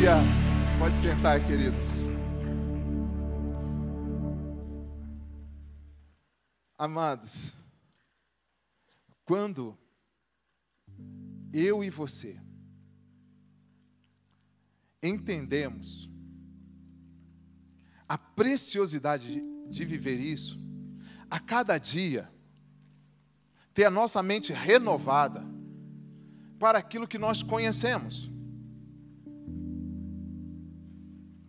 [0.00, 0.16] Aleluia.
[0.78, 2.06] Pode sentar, queridos.
[6.78, 7.52] Amados,
[9.26, 9.76] quando
[11.52, 12.40] eu e você
[15.02, 16.10] entendemos
[18.08, 20.58] a preciosidade de, viver isso,
[21.30, 22.32] a cada dia,
[23.74, 25.44] ter a nossa mente renovada
[26.58, 28.29] para aquilo que nós conhecemos.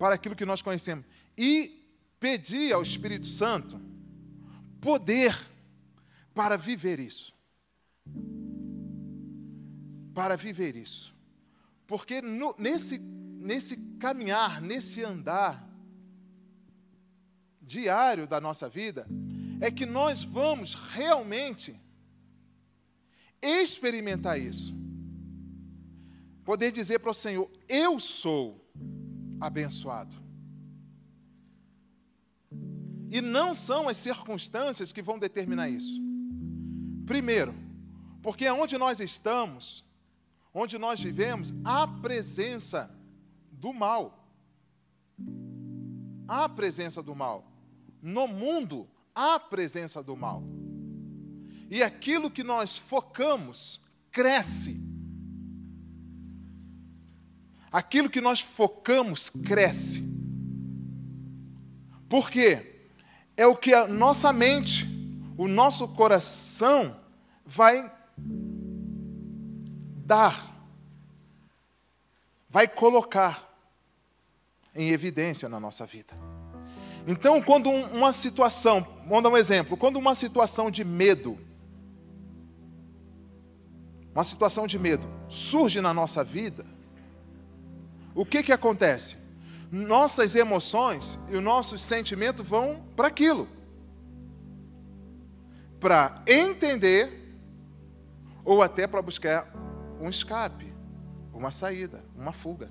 [0.02, 1.06] Para aquilo que nós conhecemos.
[1.38, 1.80] E
[2.20, 3.80] pedir ao Espírito Santo
[4.82, 5.40] poder
[6.34, 7.32] para viver isso.
[10.12, 11.14] Para viver isso.
[11.86, 15.70] Porque no, nesse, nesse caminhar, nesse andar
[17.62, 19.06] diário da nossa vida,
[19.60, 21.80] é que nós vamos realmente
[23.40, 24.74] experimentar isso.
[26.44, 28.60] Poder dizer para o Senhor: Eu sou
[29.42, 30.16] abençoado.
[33.10, 36.00] E não são as circunstâncias que vão determinar isso.
[37.06, 37.54] Primeiro,
[38.22, 39.84] porque onde nós estamos,
[40.54, 42.90] onde nós vivemos, há presença
[43.52, 44.26] do mal.
[46.28, 47.52] Há presença do mal.
[48.02, 50.44] No mundo, há presença do mal.
[51.70, 54.91] E aquilo que nós focamos cresce.
[57.72, 60.04] Aquilo que nós focamos cresce.
[62.10, 62.88] Por quê?
[63.38, 64.86] É o que a nossa mente,
[65.38, 67.00] o nosso coração
[67.46, 67.92] vai
[70.06, 70.54] dar,
[72.50, 73.50] vai colocar
[74.76, 76.14] em evidência na nossa vida.
[77.08, 81.40] Então, quando uma situação, vamos dar um exemplo, quando uma situação de medo,
[84.14, 86.66] uma situação de medo surge na nossa vida,
[88.14, 89.18] o que que acontece?
[89.72, 93.48] Nossas emoções e os nossos sentimentos vão para aquilo.
[95.80, 97.38] Para entender
[98.44, 99.52] ou até para buscar
[100.00, 100.74] um escape,
[101.34, 102.70] uma saída, uma fuga.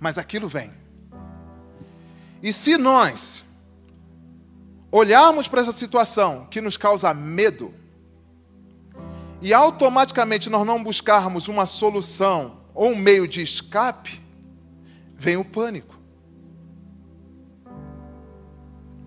[0.00, 0.72] Mas aquilo vem.
[2.42, 3.44] E se nós
[4.90, 7.74] olharmos para essa situação que nos causa medo,
[9.42, 14.20] e automaticamente nós não buscarmos uma solução ou um meio de escape,
[15.16, 15.98] vem o pânico.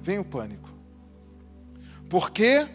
[0.02, 0.70] Vem o pânico.
[2.10, 2.68] Porque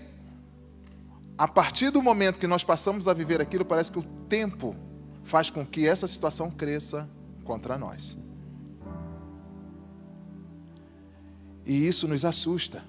[1.38, 4.76] a partir do momento que nós passamos a viver aquilo, parece que o tempo
[5.24, 7.08] faz com que essa situação cresça
[7.42, 8.16] contra nós.
[11.64, 12.84] E isso nos assusta.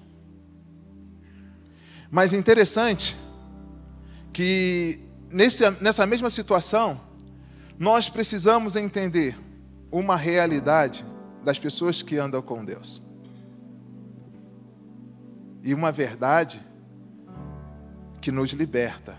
[2.10, 3.16] Mas interessante
[4.32, 5.00] que
[5.30, 7.00] nesse, nessa mesma situação,
[7.78, 9.38] nós precisamos entender
[9.90, 11.04] uma realidade
[11.44, 13.12] das pessoas que andam com Deus.
[15.62, 16.64] E uma verdade
[18.20, 19.18] que nos liberta,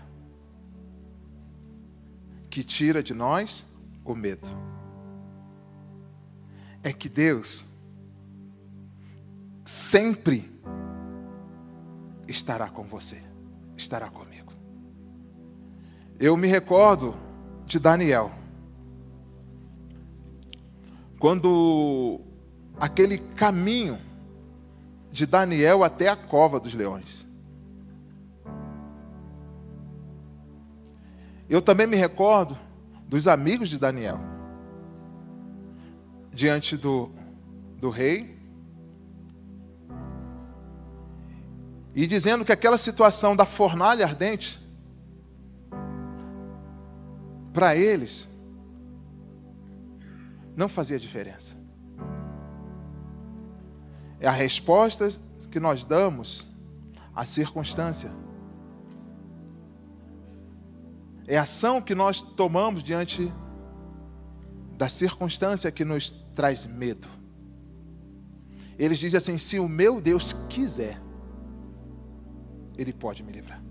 [2.50, 3.64] que tira de nós
[4.04, 4.48] o medo.
[6.82, 7.66] É que Deus
[9.64, 10.50] sempre
[12.28, 13.20] estará com você,
[13.76, 14.52] estará comigo.
[16.18, 17.14] Eu me recordo
[17.66, 18.32] de Daniel.
[21.18, 22.20] Quando
[22.78, 23.98] aquele caminho
[25.10, 27.26] de Daniel até a cova dos leões.
[31.48, 32.58] Eu também me recordo
[33.08, 34.18] dos amigos de Daniel.
[36.30, 37.10] Diante do,
[37.78, 38.36] do rei.
[41.94, 44.60] E dizendo que aquela situação da fornalha ardente
[47.54, 48.28] para eles,
[50.56, 51.54] não fazia diferença.
[54.18, 55.08] É a resposta
[55.50, 56.46] que nós damos
[57.14, 58.10] à circunstância.
[61.28, 63.30] É a ação que nós tomamos diante
[64.76, 67.08] da circunstância que nos traz medo.
[68.78, 71.00] Eles dizem assim: se o meu Deus quiser,
[72.76, 73.62] Ele pode me livrar.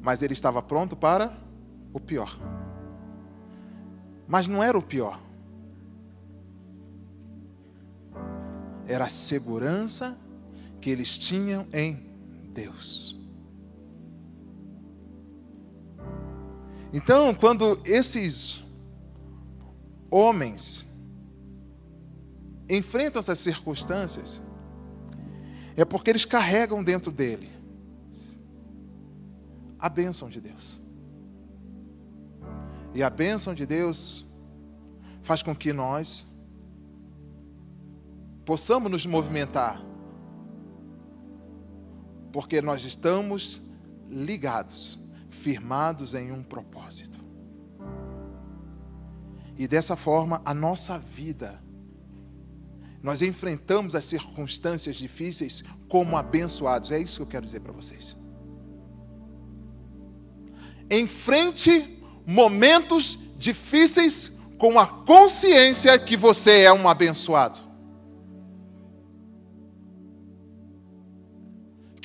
[0.00, 1.36] Mas ele estava pronto para
[1.92, 2.38] o pior.
[4.28, 5.20] Mas não era o pior.
[8.86, 10.16] Era a segurança
[10.80, 11.94] que eles tinham em
[12.52, 13.16] Deus.
[16.92, 18.64] Então, quando esses
[20.10, 20.86] homens
[22.68, 24.40] enfrentam essas circunstâncias,
[25.76, 27.50] é porque eles carregam dentro dele
[29.78, 30.80] a bênção de Deus.
[32.94, 34.24] E a bênção de Deus
[35.22, 36.24] faz com que nós
[38.46, 39.84] possamos nos movimentar,
[42.32, 43.60] porque nós estamos
[44.08, 44.98] ligados,
[45.28, 47.18] firmados em um propósito.
[49.58, 51.60] E dessa forma, a nossa vida,
[53.02, 56.92] nós enfrentamos as circunstâncias difíceis como abençoados.
[56.92, 58.16] É isso que eu quero dizer para vocês.
[60.88, 67.66] Enfrente momentos difíceis com a consciência que você é um abençoado.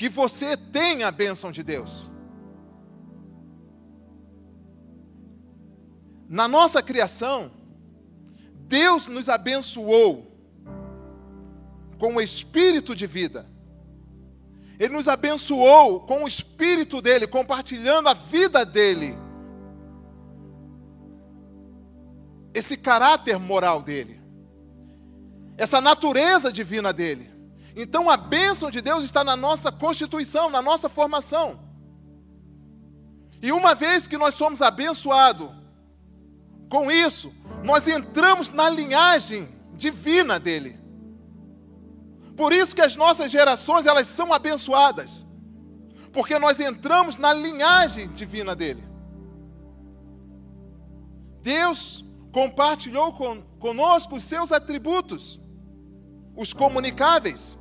[0.02, 2.10] Que você tem a bênção de Deus.
[6.28, 7.52] Na nossa criação,
[8.68, 10.36] Deus nos abençoou
[12.00, 13.48] com o espírito de vida.
[14.80, 19.16] Ele nos abençoou com o espírito dele, compartilhando a vida dele.
[22.56, 24.20] Esse caráter moral dele.
[25.56, 27.31] Essa natureza divina dele.
[27.76, 31.60] Então a bênção de Deus está na nossa constituição, na nossa formação.
[33.42, 35.50] E uma vez que nós somos abençoados
[36.70, 37.34] com isso,
[37.64, 40.80] nós entramos na linhagem divina dele.
[42.36, 45.26] Por isso que as nossas gerações, elas são abençoadas.
[46.14, 48.84] Porque nós entramos na linhagem divina dele.
[51.42, 55.40] Deus compartilhou con, conosco os seus atributos,
[56.36, 57.58] os comunicáveis.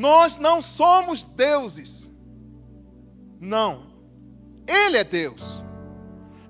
[0.00, 2.10] Nós não somos deuses.
[3.38, 3.90] Não.
[4.66, 5.62] Ele é Deus,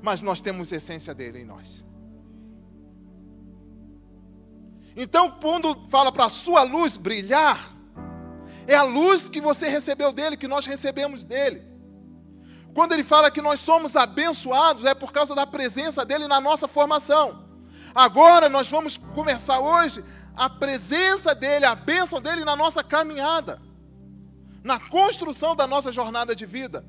[0.01, 1.85] mas nós temos a essência dele em nós.
[4.95, 7.75] Então, quando fala para a sua luz brilhar,
[8.69, 11.61] é a luz que você recebeu dele, que nós recebemos dele.
[12.73, 16.69] Quando ele fala que nós somos abençoados, é por causa da presença dele na nossa
[16.69, 17.49] formação.
[17.93, 20.05] Agora nós vamos começar hoje
[20.37, 23.61] a presença dele, a bênção dele na nossa caminhada,
[24.63, 26.85] na construção da nossa jornada de vida.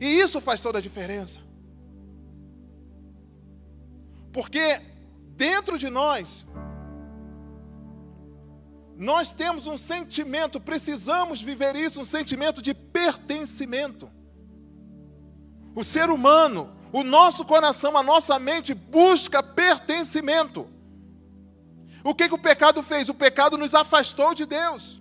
[0.00, 1.40] E isso faz toda a diferença.
[4.32, 4.80] Porque
[5.36, 6.46] dentro de nós,
[8.96, 14.10] nós temos um sentimento, precisamos viver isso, um sentimento de pertencimento.
[15.74, 20.68] O ser humano, o nosso coração, a nossa mente busca pertencimento.
[22.02, 23.08] O que, que o pecado fez?
[23.08, 25.00] O pecado nos afastou de Deus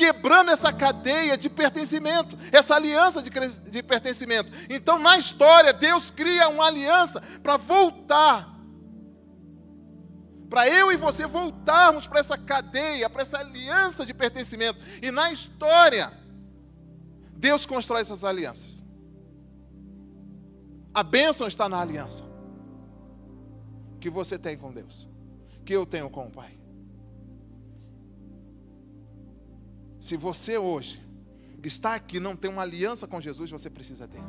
[0.00, 3.30] quebrando essa cadeia de pertencimento, essa aliança de,
[3.70, 4.50] de pertencimento.
[4.70, 8.48] Então, na história, Deus cria uma aliança para voltar,
[10.48, 14.80] para eu e você voltarmos para essa cadeia, para essa aliança de pertencimento.
[15.02, 16.12] E na história,
[17.36, 18.79] Deus constrói essas alianças.
[20.92, 22.24] A bênção está na aliança
[24.00, 25.08] que você tem com Deus,
[25.64, 26.58] que eu tenho com o Pai.
[30.00, 31.00] Se você hoje
[31.62, 34.22] está aqui não tem uma aliança com Jesus, você precisa ter.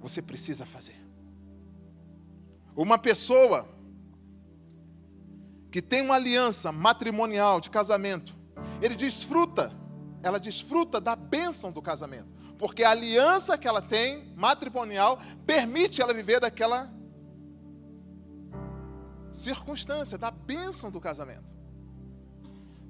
[0.00, 0.96] Você precisa fazer.
[2.74, 3.68] Uma pessoa
[5.70, 8.34] que tem uma aliança matrimonial de casamento,
[8.80, 9.72] ele desfruta,
[10.22, 12.28] ela desfruta da bênção do casamento,
[12.60, 16.92] porque a aliança que ela tem matrimonial permite ela viver daquela
[19.32, 21.50] circunstância, da bênção do casamento.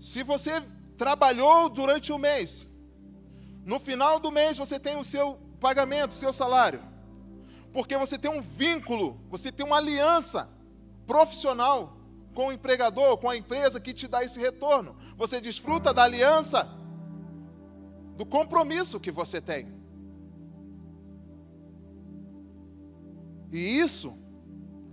[0.00, 0.61] Se você
[0.99, 2.68] trabalhou durante o mês.
[3.64, 6.83] No final do mês você tem o seu pagamento, o seu salário.
[7.73, 10.50] Porque você tem um vínculo, você tem uma aliança
[11.06, 11.97] profissional
[12.35, 14.97] com o empregador, com a empresa que te dá esse retorno.
[15.16, 16.68] Você desfruta da aliança,
[18.21, 19.67] do compromisso que você tem.
[23.50, 24.15] E isso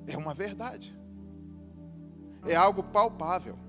[0.08, 0.98] é uma verdade.
[2.46, 3.60] É algo palpável.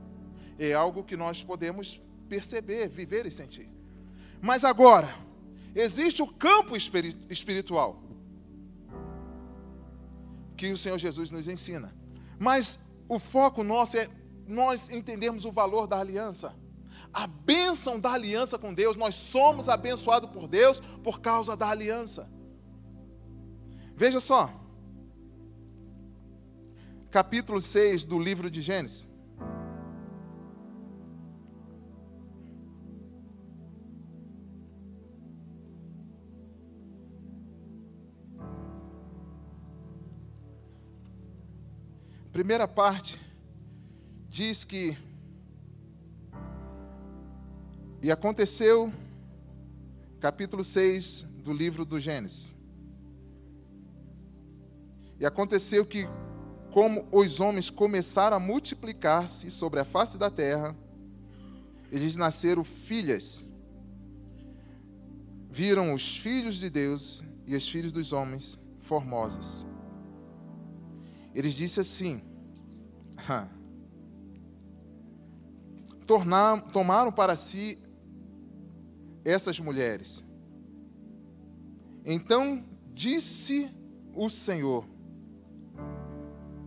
[0.60, 3.68] É algo que nós podemos perceber, viver e sentir.
[4.40, 5.12] Mas agora,
[5.74, 8.00] existe o campo espiritual
[10.56, 11.92] que o Senhor Jesus nos ensina.
[12.38, 14.08] Mas o foco nosso é
[14.46, 16.54] nós entendermos o valor da aliança.
[17.12, 22.30] A bênção da aliança com Deus, nós somos abençoados por Deus por causa da aliança.
[23.96, 24.52] Veja só,
[27.10, 29.08] capítulo 6 do livro de Gênesis.
[42.38, 43.20] primeira parte
[44.28, 44.96] diz que
[48.00, 48.92] e aconteceu
[50.20, 52.54] capítulo 6 do livro do Gênesis.
[55.18, 56.06] E aconteceu que,
[56.72, 60.76] como os homens começaram a multiplicar-se sobre a face da terra,
[61.90, 63.44] eles nasceram filhas.
[65.50, 69.66] Viram os filhos de Deus e os filhos dos homens formosas.
[71.34, 72.22] Eles disse assim:
[76.06, 77.78] tornar, tomaram para si
[79.28, 80.24] essas mulheres.
[82.04, 83.70] Então disse
[84.14, 84.88] o Senhor: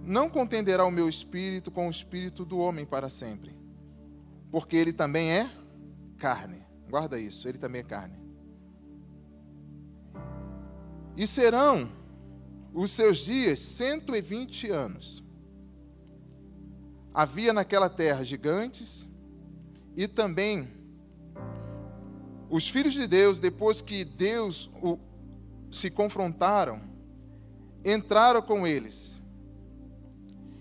[0.04, 3.56] Não contenderá o meu espírito com o espírito do homem para sempre,
[4.52, 5.52] porque ele também é
[6.18, 6.62] carne.
[6.90, 8.20] Guarda isso, ele também é carne.
[11.18, 11.92] E serão
[12.74, 15.24] os seus dias 120 anos.
[17.14, 19.06] Havia naquela terra gigantes
[19.96, 20.81] e também
[22.52, 25.00] os filhos de Deus, depois que Deus o,
[25.72, 26.82] se confrontaram,
[27.86, 29.24] entraram com eles.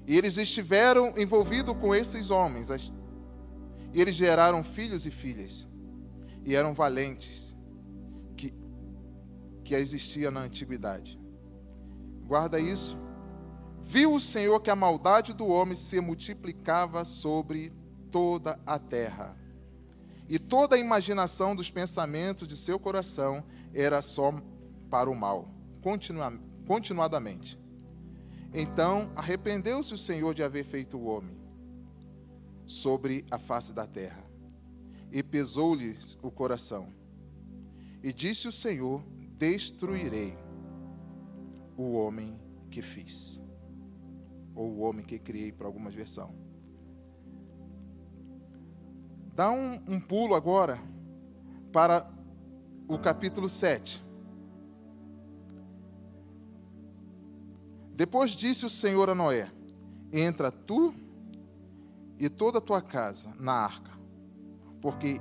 [0.06, 2.70] E eles estiveram envolvidos com esses homens.
[3.92, 5.68] E eles geraram filhos e filhas.
[6.44, 7.56] E eram valentes,
[8.36, 8.54] que,
[9.64, 11.18] que existia na antiguidade.
[12.24, 12.96] Guarda isso.
[13.82, 17.72] Viu o Senhor que a maldade do homem se multiplicava sobre
[18.12, 19.39] toda a terra.
[20.30, 23.44] E toda a imaginação dos pensamentos de seu coração
[23.74, 24.32] era só
[24.88, 25.48] para o mal,
[25.82, 26.32] continua,
[26.68, 27.58] continuadamente.
[28.54, 31.36] Então arrependeu-se o Senhor de haver feito o homem
[32.64, 34.24] sobre a face da terra,
[35.10, 36.94] e pesou-lhe o coração.
[38.00, 39.02] E disse o Senhor:
[39.36, 40.38] Destruirei
[41.76, 42.38] o homem
[42.70, 43.42] que fiz,
[44.54, 46.49] ou o homem que criei, para algumas versões.
[49.34, 50.78] Dá um, um pulo agora
[51.72, 52.10] para
[52.88, 54.04] o capítulo 7.
[57.94, 59.50] Depois disse o Senhor a Noé:
[60.12, 60.94] Entra tu
[62.18, 63.92] e toda a tua casa na arca,
[64.80, 65.20] porque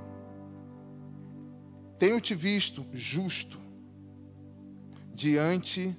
[1.98, 3.58] tenho te visto justo
[5.14, 5.96] diante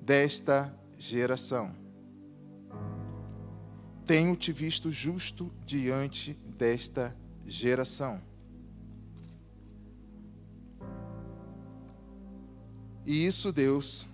[0.00, 1.74] desta geração.
[4.04, 8.20] Tenho te visto justo diante desta geração.
[13.04, 14.08] E isso Deus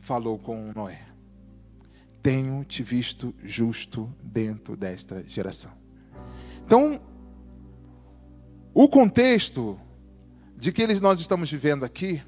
[0.00, 1.06] falou com Noé.
[2.22, 5.72] Tenho te visto justo dentro desta geração.
[6.64, 7.00] Então,
[8.72, 9.78] o contexto
[10.56, 12.22] de que nós estamos vivendo aqui,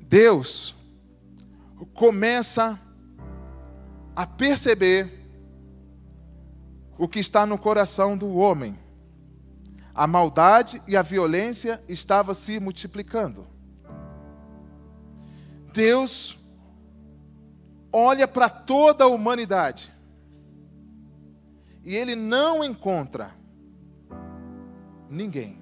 [0.00, 0.74] Deus
[1.94, 2.78] começa
[4.16, 5.17] a perceber
[6.98, 8.76] o que está no coração do homem.
[9.94, 13.46] A maldade e a violência estavam se multiplicando.
[15.72, 16.36] Deus
[17.92, 19.92] olha para toda a humanidade
[21.84, 23.30] e ele não encontra
[25.08, 25.58] ninguém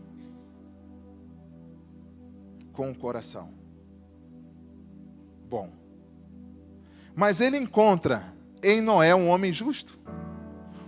[2.72, 3.54] com o coração
[5.48, 5.70] bom.
[7.14, 9.98] Mas ele encontra em Noé um homem justo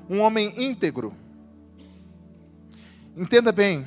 [0.09, 1.15] um homem íntegro.
[3.17, 3.87] Entenda bem,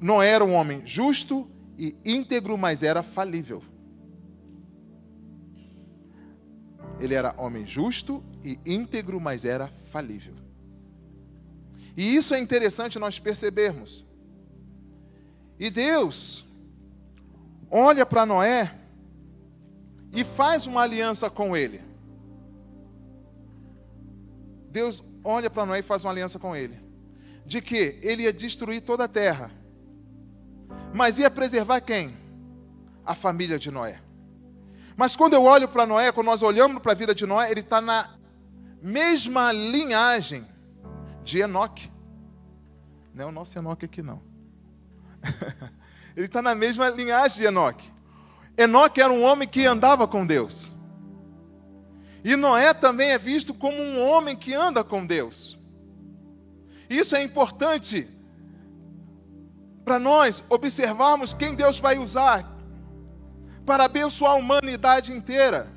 [0.00, 3.62] não era um homem justo e íntegro, mas era falível.
[7.00, 10.34] Ele era homem justo e íntegro, mas era falível.
[11.96, 14.04] E isso é interessante nós percebermos.
[15.58, 16.46] E Deus
[17.70, 18.74] olha para Noé
[20.12, 21.82] e faz uma aliança com ele.
[24.70, 26.78] Deus olha para Noé e faz uma aliança com ele.
[27.44, 29.50] De que ele ia destruir toda a terra.
[30.92, 32.16] Mas ia preservar quem?
[33.04, 34.00] A família de Noé.
[34.96, 37.60] Mas quando eu olho para Noé, quando nós olhamos para a vida de Noé, ele
[37.60, 38.08] está na
[38.82, 40.46] mesma linhagem
[41.24, 41.90] de Enoque.
[43.14, 44.22] Não é o nosso Enoque aqui, não.
[46.16, 47.90] ele está na mesma linhagem de Enoque.
[48.56, 50.72] Enoque era um homem que andava com Deus.
[52.22, 55.58] E Noé também é visto como um homem que anda com Deus.
[56.88, 58.08] Isso é importante
[59.84, 62.46] para nós observarmos quem Deus vai usar
[63.64, 65.72] para abençoar a humanidade inteira.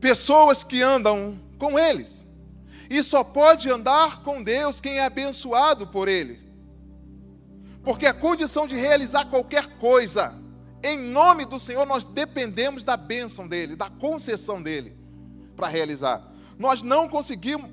[0.00, 2.26] Pessoas que andam com eles.
[2.88, 6.40] E só pode andar com Deus quem é abençoado por Ele.
[7.84, 10.34] Porque a condição de realizar qualquer coisa,
[10.82, 14.99] em nome do Senhor, nós dependemos da bênção dEle, da concessão dEle
[15.60, 16.26] para realizar.
[16.58, 17.70] Nós não conseguimos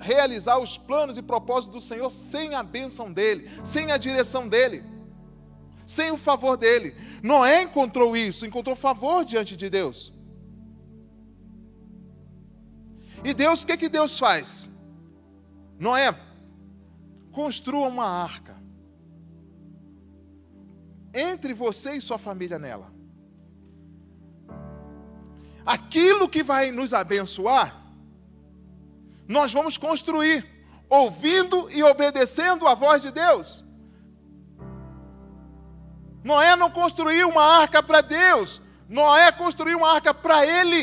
[0.00, 4.82] realizar os planos e propósitos do Senhor sem a bênção dEle, sem a direção dEle.
[5.86, 6.94] sem o favor dele.
[7.22, 10.12] Noé encontrou isso, encontrou favor diante de Deus.
[13.24, 14.68] E Deus, o que, que Deus faz?
[15.78, 16.14] Noé,
[17.32, 18.54] construa uma arca.
[21.14, 22.92] Entre você e sua família nela.
[25.68, 27.76] Aquilo que vai nos abençoar,
[29.28, 30.42] nós vamos construir,
[30.88, 33.62] ouvindo e obedecendo a voz de Deus.
[36.24, 40.82] Noé não construiu uma arca para Deus, Noé construiu uma arca para ele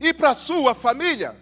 [0.00, 1.36] e para sua família.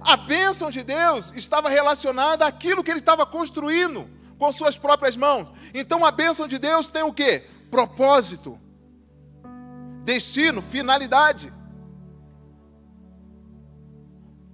[0.00, 5.46] A bênção de Deus estava relacionada àquilo que ele estava construindo com suas próprias mãos.
[5.72, 7.44] Então a bênção de Deus tem o que?
[7.70, 8.60] Propósito,
[10.06, 11.52] destino, finalidade,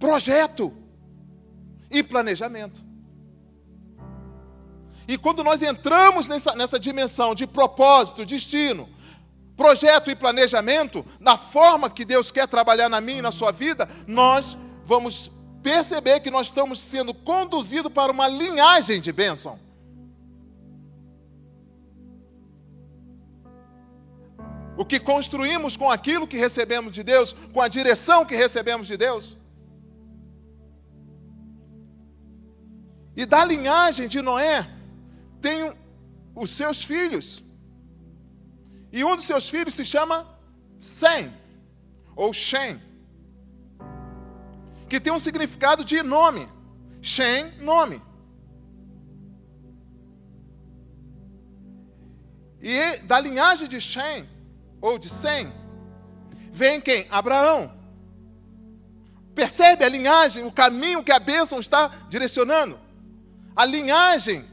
[0.01, 0.73] projeto
[1.91, 2.83] e planejamento.
[5.07, 8.89] E quando nós entramos nessa, nessa dimensão de propósito, destino,
[9.55, 13.87] projeto e planejamento, na forma que Deus quer trabalhar na minha e na sua vida,
[14.07, 14.57] nós
[14.87, 15.31] vamos
[15.63, 19.61] perceber que nós estamos sendo conduzidos para uma linhagem de bênção.
[24.83, 28.97] O que construímos com aquilo que recebemos de Deus, com a direção que recebemos de
[29.07, 29.25] Deus.
[33.21, 34.59] E da linhagem de Noé,
[35.47, 35.59] tem
[36.43, 37.29] os seus filhos.
[38.97, 40.17] E um dos seus filhos se chama
[40.79, 41.33] Sem,
[42.23, 42.73] ou Shem
[44.93, 46.47] que tem um significado de nome.
[47.01, 47.99] Shem, nome.
[52.61, 54.29] E da linhagem de Shem,
[54.83, 55.51] ou de Sem,
[56.53, 57.07] vem quem?
[57.09, 57.73] Abraão.
[59.35, 62.79] Percebe a linhagem, o caminho que a bênção está direcionando?
[63.57, 64.45] A linhagem.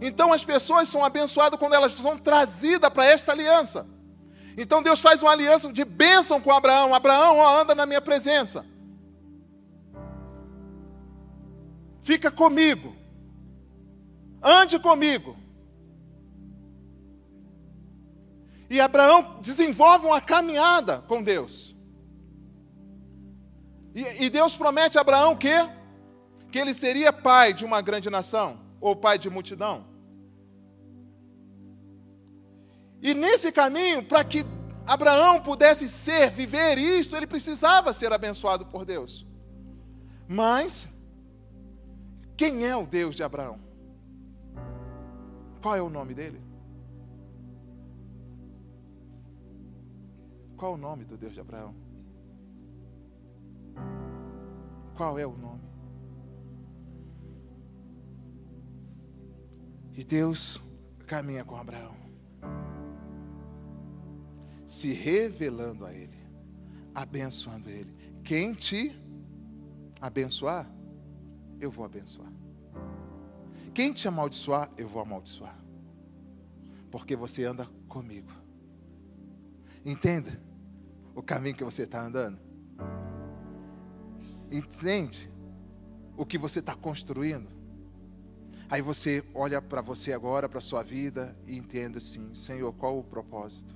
[0.00, 3.86] Então as pessoas são abençoadas quando elas são trazidas para esta aliança.
[4.56, 6.92] Então Deus faz uma aliança de bênção com Abraão.
[6.92, 8.66] Abraão, ó, anda na minha presença.
[12.02, 12.96] Fica comigo.
[14.42, 15.36] Ande comigo.
[18.70, 21.74] E Abraão desenvolve uma caminhada com Deus.
[23.94, 25.50] E, e, Deus promete a Abraão que,
[26.52, 29.86] que ele seria pai de uma grande nação, ou pai de multidão.
[33.00, 34.44] E nesse caminho, para que
[34.86, 39.26] Abraão pudesse ser, viver isto, ele precisava ser abençoado por Deus.
[40.28, 40.88] Mas
[42.36, 43.58] quem é o Deus de Abraão?
[45.62, 46.47] Qual é o nome dele?
[50.58, 51.72] Qual o nome do Deus de Abraão?
[54.96, 55.62] Qual é o nome?
[59.96, 60.60] E Deus
[61.06, 61.94] caminha com Abraão,
[64.66, 66.18] se revelando a ele,
[66.92, 67.94] abençoando ele.
[68.24, 69.00] Quem te
[70.00, 70.68] abençoar,
[71.60, 72.32] eu vou abençoar.
[73.72, 75.56] Quem te amaldiçoar, eu vou amaldiçoar.
[76.90, 78.32] Porque você anda comigo.
[79.84, 80.47] Entenda
[81.18, 82.38] o caminho que você está andando.
[84.52, 85.28] Entende
[86.16, 87.48] o que você está construindo.
[88.70, 92.96] Aí você olha para você agora, para a sua vida, e entenda assim: Senhor, qual
[92.96, 93.74] o propósito?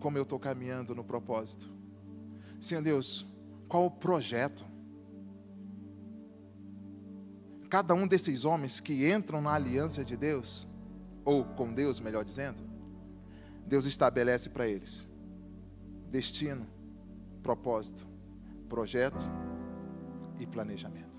[0.00, 1.66] Como eu estou caminhando no propósito?
[2.60, 3.24] Senhor Deus,
[3.66, 4.66] qual o projeto?
[7.70, 10.68] cada um desses homens que entram na aliança de Deus,
[11.24, 12.62] ou com Deus, melhor dizendo,
[13.66, 15.08] Deus estabelece para eles
[16.10, 16.66] destino,
[17.42, 18.06] propósito,
[18.68, 19.24] projeto
[20.38, 21.18] e planejamento.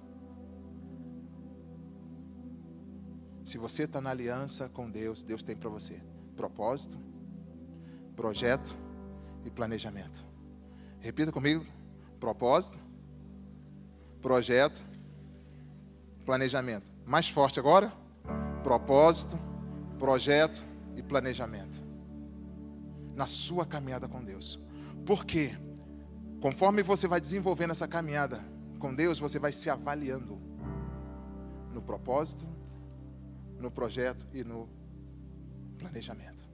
[3.43, 6.01] Se você está na aliança com Deus, Deus tem para você
[6.35, 6.97] propósito,
[8.15, 8.77] projeto
[9.43, 10.25] e planejamento.
[10.99, 11.65] Repita comigo:
[12.19, 12.77] propósito,
[14.21, 14.95] projeto
[16.25, 16.91] planejamento.
[17.05, 17.93] Mais forte agora?
[18.63, 19.37] Propósito,
[19.99, 21.84] projeto e planejamento.
[23.15, 24.59] Na sua caminhada com Deus.
[25.05, 25.57] Porque
[26.41, 28.39] conforme você vai desenvolvendo essa caminhada
[28.79, 30.39] com Deus, você vai se avaliando
[31.73, 32.45] no propósito,
[33.59, 34.69] no projeto e no
[35.77, 36.47] planejamento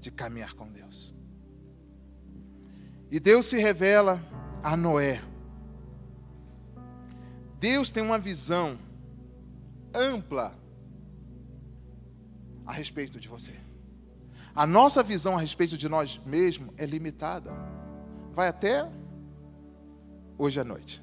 [0.00, 1.14] de caminhar com Deus.
[3.10, 4.20] E Deus se revela
[4.62, 5.22] a Noé.
[7.58, 8.78] Deus tem uma visão
[9.94, 10.54] ampla
[12.66, 13.63] a respeito de você.
[14.54, 17.50] A nossa visão a respeito de nós mesmos é limitada.
[18.32, 18.88] Vai até
[20.38, 21.02] hoje à noite.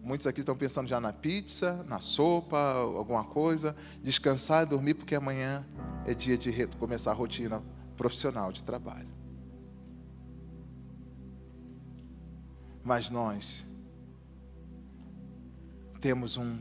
[0.00, 5.14] Muitos aqui estão pensando já na pizza, na sopa, alguma coisa, descansar e dormir, porque
[5.14, 5.64] amanhã
[6.04, 7.62] é dia de começar a rotina
[7.96, 9.08] profissional de trabalho.
[12.82, 13.64] Mas nós
[16.00, 16.58] temos um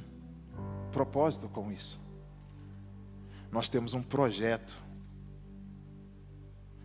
[0.92, 2.00] propósito com isso.
[3.52, 4.91] Nós temos um projeto.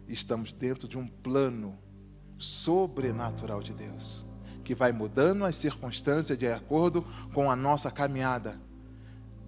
[0.08, 1.78] Estamos dentro de um plano
[2.38, 4.24] sobrenatural de Deus,
[4.64, 8.60] que vai mudando as circunstâncias de acordo com a nossa caminhada,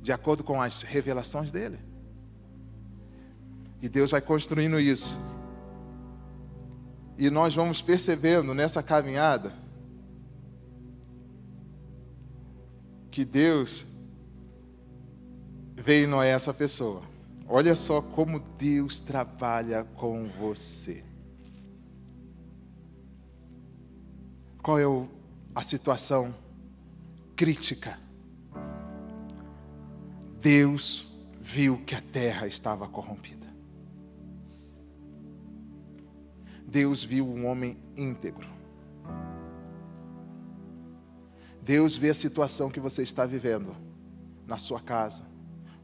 [0.02, 1.78] de acordo com as revelações dele.
[3.80, 5.16] E Deus vai construindo isso.
[7.16, 9.52] E nós vamos percebendo nessa caminhada
[13.10, 13.84] que Deus
[15.74, 17.02] veio Noé essa pessoa.
[17.50, 21.02] Olha só como Deus trabalha com você.
[24.62, 24.84] Qual é
[25.54, 26.34] a situação
[27.34, 27.98] crítica?
[30.42, 31.06] Deus
[31.40, 33.48] viu que a terra estava corrompida.
[36.66, 38.46] Deus viu um homem íntegro.
[41.62, 43.74] Deus vê a situação que você está vivendo
[44.46, 45.24] na sua casa,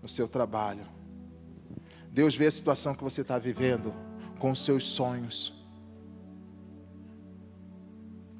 [0.02, 0.93] no seu trabalho.
[2.14, 3.92] Deus vê a situação que você está vivendo
[4.38, 5.52] com os seus sonhos,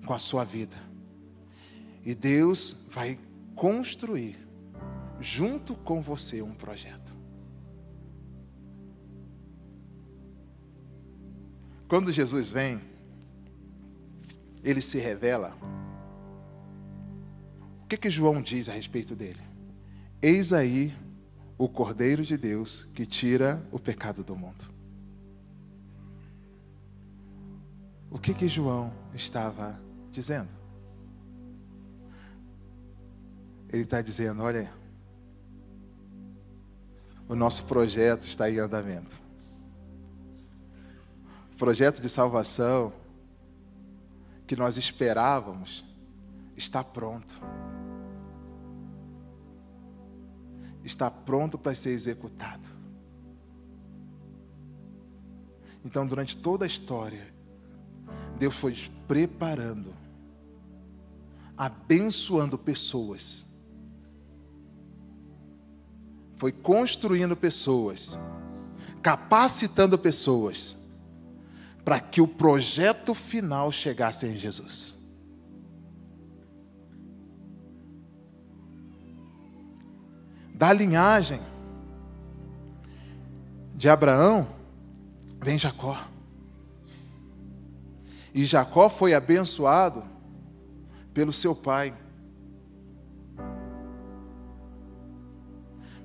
[0.07, 0.77] com a sua vida.
[2.05, 3.19] E Deus vai
[3.57, 4.39] construir
[5.19, 7.17] junto com você um projeto.
[11.89, 12.81] Quando Jesus vem,
[14.63, 15.53] ele se revela.
[17.83, 19.43] O que que João diz a respeito dele?
[20.23, 20.95] Eis aí
[21.57, 24.73] o Cordeiro de Deus que tira o pecado do mundo.
[28.11, 30.49] O que que João estava dizendo?
[33.69, 34.73] Ele está dizendo: olha,
[37.29, 39.21] o nosso projeto está em andamento.
[41.53, 42.93] O projeto de salvação
[44.47, 45.85] que nós esperávamos
[46.57, 47.41] está pronto.
[50.85, 52.69] Está pronto para ser executado.
[55.85, 57.27] Então, durante toda a história,
[58.39, 59.95] Deus foi preparando,
[61.57, 63.45] abençoando pessoas,
[66.37, 68.19] foi construindo pessoas,
[69.03, 70.77] capacitando pessoas,
[71.85, 75.04] para que o projeto final chegasse em Jesus.
[80.55, 81.41] Da linhagem
[83.75, 84.47] de Abraão,
[85.41, 85.99] vem Jacó.
[88.33, 90.03] E Jacó foi abençoado
[91.13, 91.93] pelo seu pai.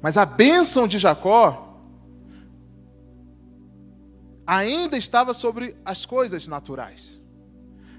[0.01, 1.77] Mas a bênção de Jacó
[4.47, 7.19] ainda estava sobre as coisas naturais.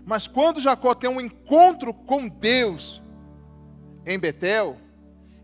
[0.04, 3.00] Mas quando Jacó tem um encontro com Deus
[4.04, 4.76] em Betel,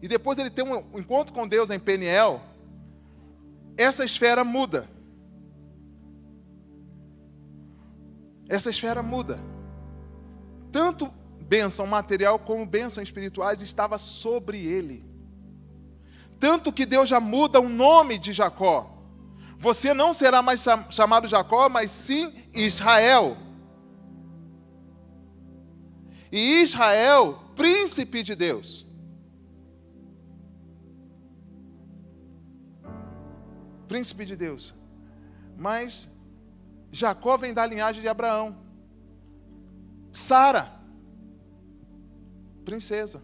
[0.01, 2.43] e depois ele tem um encontro com Deus em Peniel,
[3.77, 4.89] essa esfera muda.
[8.49, 9.41] essa esfera muda.
[10.71, 15.05] Tanto bênção material como bênção espirituais estava sobre ele.
[16.39, 18.93] Tanto que Deus já muda o nome de Jacó.
[19.59, 23.37] Você não será mais chamado Jacó, mas sim Israel.
[26.31, 28.86] E Israel, príncipe de Deus.
[33.89, 34.75] Príncipe de Deus.
[35.57, 36.09] Mas
[36.91, 38.57] Jacó vem da linhagem de Abraão.
[40.13, 40.73] Sara,
[42.65, 43.23] princesa.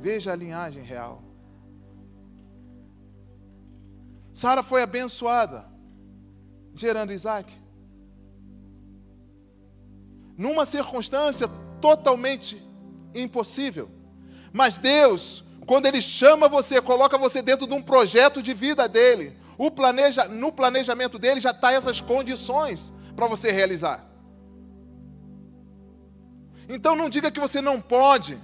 [0.00, 1.22] Veja a linhagem real.
[4.32, 5.66] Sara foi abençoada,
[6.74, 7.52] gerando Isaac.
[10.36, 11.48] Numa circunstância
[11.80, 12.62] totalmente
[13.12, 13.90] impossível.
[14.52, 19.36] Mas Deus, quando Ele chama você, coloca você dentro de um projeto de vida dele,
[19.76, 24.02] planeja, no planejamento dele já está essas condições para você realizar.
[26.70, 28.40] Então não diga que você não pode,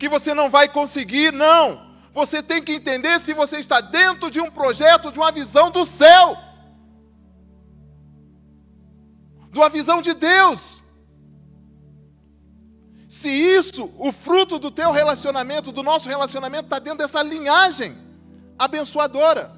[0.00, 1.64] que você não vai conseguir, não.
[2.12, 5.84] Você tem que entender se você está dentro de um projeto, de uma visão do
[5.84, 6.36] céu,
[9.52, 10.82] de uma visão de Deus.
[13.10, 17.98] Se isso, o fruto do teu relacionamento, do nosso relacionamento, está dentro dessa linhagem
[18.56, 19.52] abençoadora.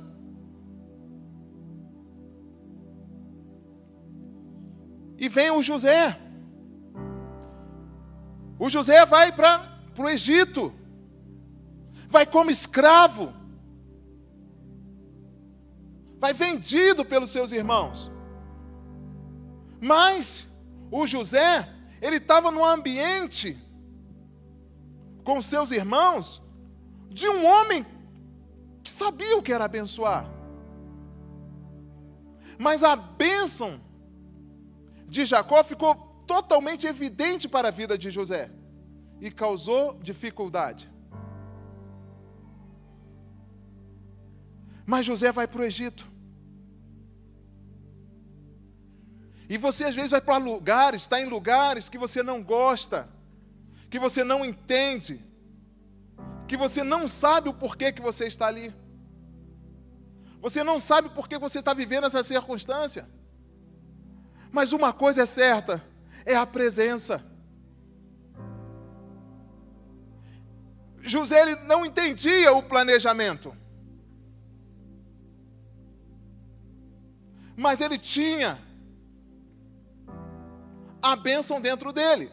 [5.18, 6.18] E vem o José.
[8.58, 10.72] O José vai para o Egito,
[12.08, 13.34] vai como escravo,
[16.18, 18.10] vai vendido pelos seus irmãos.
[19.78, 20.46] Mas
[20.90, 21.68] o José,
[22.02, 23.56] ele estava num ambiente
[25.22, 26.42] com seus irmãos
[27.08, 27.86] de um homem
[28.82, 30.28] que sabia o que era abençoar.
[32.58, 33.80] Mas a bênção
[35.06, 35.94] de Jacó ficou
[36.26, 38.50] totalmente evidente para a vida de José
[39.20, 40.90] e causou dificuldade.
[44.84, 46.11] Mas José vai para o Egito.
[49.48, 53.08] E você às vezes vai para lugares, está em lugares que você não gosta,
[53.90, 55.20] que você não entende,
[56.48, 58.74] que você não sabe o porquê que você está ali.
[60.40, 63.08] Você não sabe por que você está vivendo essa circunstância.
[64.50, 65.82] Mas uma coisa é certa:
[66.24, 67.24] é a presença.
[71.00, 73.56] José ele não entendia o planejamento.
[77.56, 78.58] Mas ele tinha
[81.02, 82.30] a bênção dentro dele.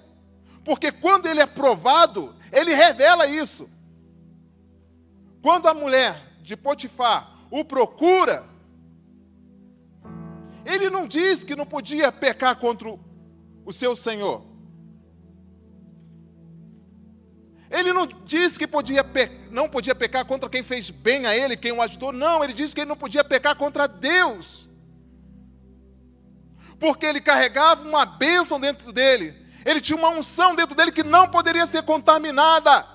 [0.64, 3.70] Porque quando ele é provado, ele revela isso.
[5.42, 8.48] Quando a mulher de Potifar o procura,
[10.66, 12.96] ele não diz que não podia pecar contra
[13.66, 14.46] o seu senhor.
[17.72, 19.06] Ele não disse que podia
[19.50, 22.12] não podia pecar contra quem fez bem a ele, quem o ajudou.
[22.12, 24.69] Não, ele disse que ele não podia pecar contra Deus.
[26.80, 29.36] Porque ele carregava uma bênção dentro dele.
[29.66, 32.86] Ele tinha uma unção dentro dele que não poderia ser contaminada.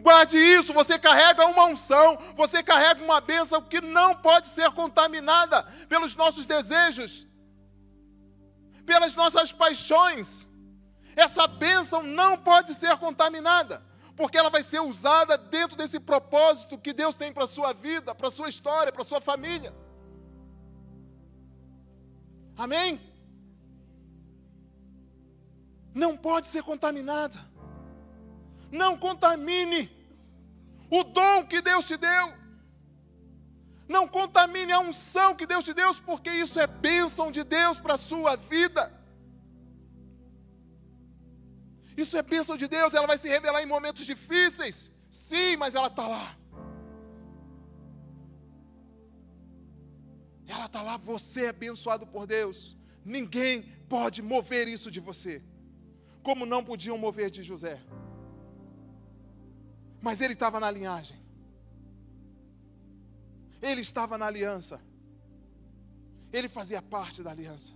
[0.00, 5.62] Guarde isso, você carrega uma unção, você carrega uma bênção que não pode ser contaminada
[5.88, 7.26] pelos nossos desejos,
[8.84, 10.48] pelas nossas paixões.
[11.16, 13.82] Essa bênção não pode ser contaminada,
[14.14, 18.14] porque ela vai ser usada dentro desse propósito que Deus tem para a sua vida,
[18.14, 19.74] para a sua história, para a sua família.
[22.56, 23.00] Amém?
[25.94, 27.38] Não pode ser contaminada.
[28.70, 29.90] Não contamine
[30.90, 32.32] o dom que Deus te deu.
[33.88, 37.94] Não contamine a unção que Deus te deu, porque isso é bênção de Deus para
[37.94, 38.92] a sua vida.
[41.96, 44.92] Isso é bênção de Deus, ela vai se revelar em momentos difíceis.
[45.08, 46.36] Sim, mas ela está lá.
[50.66, 52.76] Está lá, você é abençoado por Deus.
[53.04, 55.42] Ninguém pode mover isso de você.
[56.22, 57.80] Como não podiam mover de José.
[60.02, 61.16] Mas ele estava na linhagem.
[63.62, 64.80] Ele estava na aliança.
[66.32, 67.72] Ele fazia parte da aliança.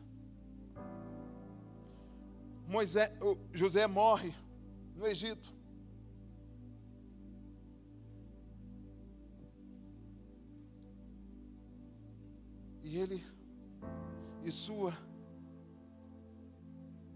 [2.67, 3.11] Moisés,
[3.53, 4.35] José morre
[4.95, 5.60] no Egito.
[12.91, 13.19] E ele
[14.49, 14.93] e sua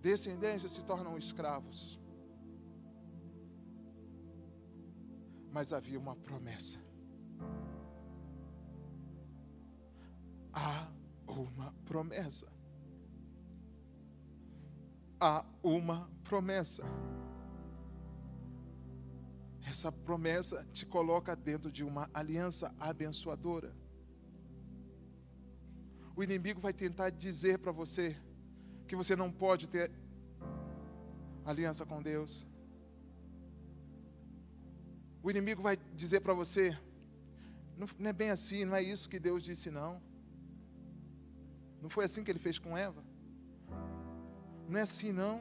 [0.08, 1.80] descendência se tornam escravos.
[5.54, 6.80] mas havia uma promessa.
[10.52, 10.88] Há
[11.28, 12.52] uma promessa.
[15.20, 16.82] Há uma promessa.
[19.64, 23.72] Essa promessa te coloca dentro de uma aliança abençoadora.
[26.16, 28.16] O inimigo vai tentar dizer para você
[28.86, 29.90] que você não pode ter
[31.44, 32.46] aliança com Deus
[35.24, 36.78] o inimigo vai dizer para você:
[37.78, 39.98] não, não é bem assim, não é isso que Deus disse, não.
[41.80, 43.02] Não foi assim que ele fez com Eva.
[44.68, 45.40] Não é assim, não.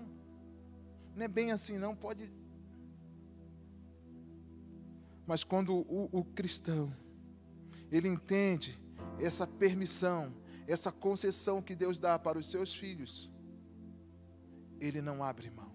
[1.13, 1.93] Não é bem assim, não.
[1.93, 2.31] Pode.
[5.27, 6.95] Mas quando o, o cristão,
[7.91, 8.79] ele entende
[9.19, 10.33] essa permissão,
[10.67, 13.31] essa concessão que Deus dá para os seus filhos,
[14.79, 15.73] ele não abre mão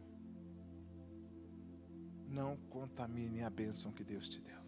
[2.29, 4.59] não contamine a bênção que Deus te deu.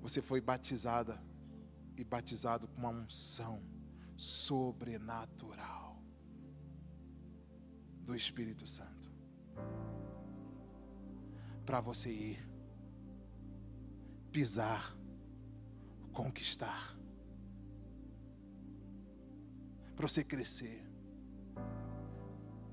[0.00, 1.22] Você foi batizada
[1.96, 3.62] e batizado com uma unção
[4.16, 6.02] sobrenatural
[8.02, 9.10] do Espírito Santo.
[11.64, 12.48] Para você ir,
[14.30, 14.96] pisar,
[16.12, 16.96] conquistar,
[19.96, 20.84] para você crescer.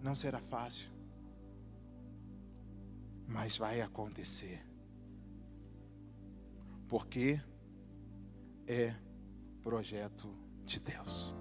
[0.01, 0.93] Não será fácil
[3.33, 4.63] mas vai acontecer.
[6.87, 7.41] Porque
[8.67, 8.93] é
[9.61, 10.31] projeto
[10.63, 11.33] de Deus.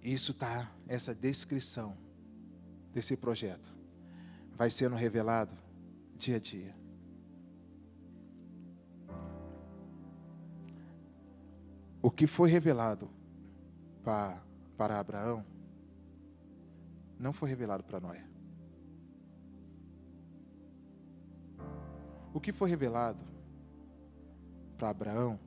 [0.00, 1.98] Isso tá, essa descrição
[2.92, 3.76] desse projeto
[4.56, 5.54] vai sendo revelado
[6.16, 6.77] dia a dia.
[12.00, 13.10] O que foi revelado
[14.04, 14.42] para,
[14.76, 15.44] para Abraão
[17.18, 18.24] não foi revelado para Noé.
[22.32, 23.24] O que foi revelado
[24.76, 25.40] para Abraão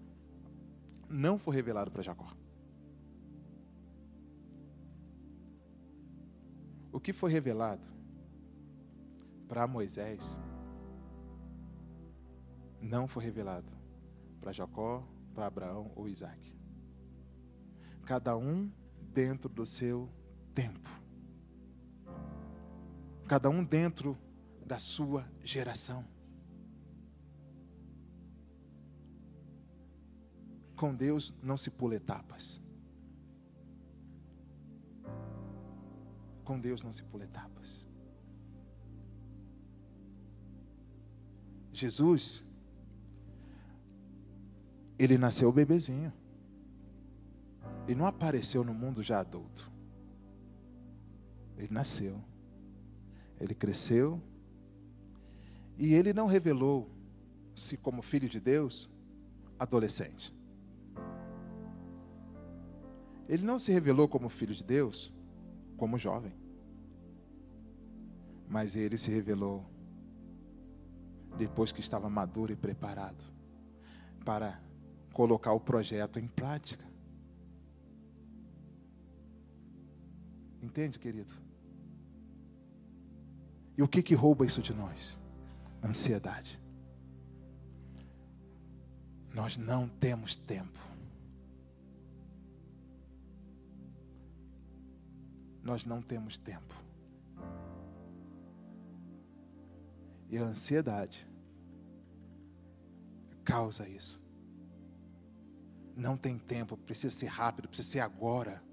[1.08, 2.28] não foi revelado para Jacó.
[6.92, 7.88] O que foi revelado
[9.48, 10.40] para Moisés
[12.82, 13.72] não foi revelado
[14.42, 16.56] para Jacó, para Abraão ou Isaac.
[18.06, 18.72] Cada um
[19.14, 20.10] dentro do seu
[20.54, 20.90] tempo.
[23.28, 24.18] Cada um dentro
[24.66, 26.06] da sua geração.
[30.76, 32.62] Com Deus não se pula etapas.
[36.44, 37.88] Com Deus não se pula etapas.
[41.72, 42.44] Jesus,
[45.04, 46.14] ele nasceu bebezinho.
[47.88, 49.70] E não apareceu no mundo já adulto.
[51.58, 52.22] Ele nasceu.
[53.40, 54.22] Ele cresceu.
[55.76, 58.88] E ele não revelou-se como filho de Deus
[59.58, 60.32] adolescente.
[63.28, 65.12] Ele não se revelou como filho de Deus
[65.78, 66.34] como jovem.
[68.48, 69.66] Mas ele se revelou
[71.40, 73.24] depois que estava maduro e preparado
[74.24, 74.62] para
[75.14, 76.84] colocar o projeto em prática.
[80.62, 81.34] Entende, querido?
[83.78, 85.18] E o que que rouba isso de nós?
[85.84, 86.60] Ansiedade.
[89.34, 90.92] Nós não temos tempo.
[95.64, 96.76] nós não temos tempo.
[100.30, 101.28] E a ansiedade
[103.44, 104.22] causa isso.
[106.02, 108.64] Não tem tempo, precisa ser rápido, precisa ser agora.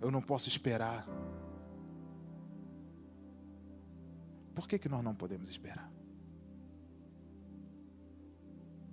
[0.00, 1.06] Eu não posso esperar.
[4.52, 5.88] Por que, que nós não podemos esperar?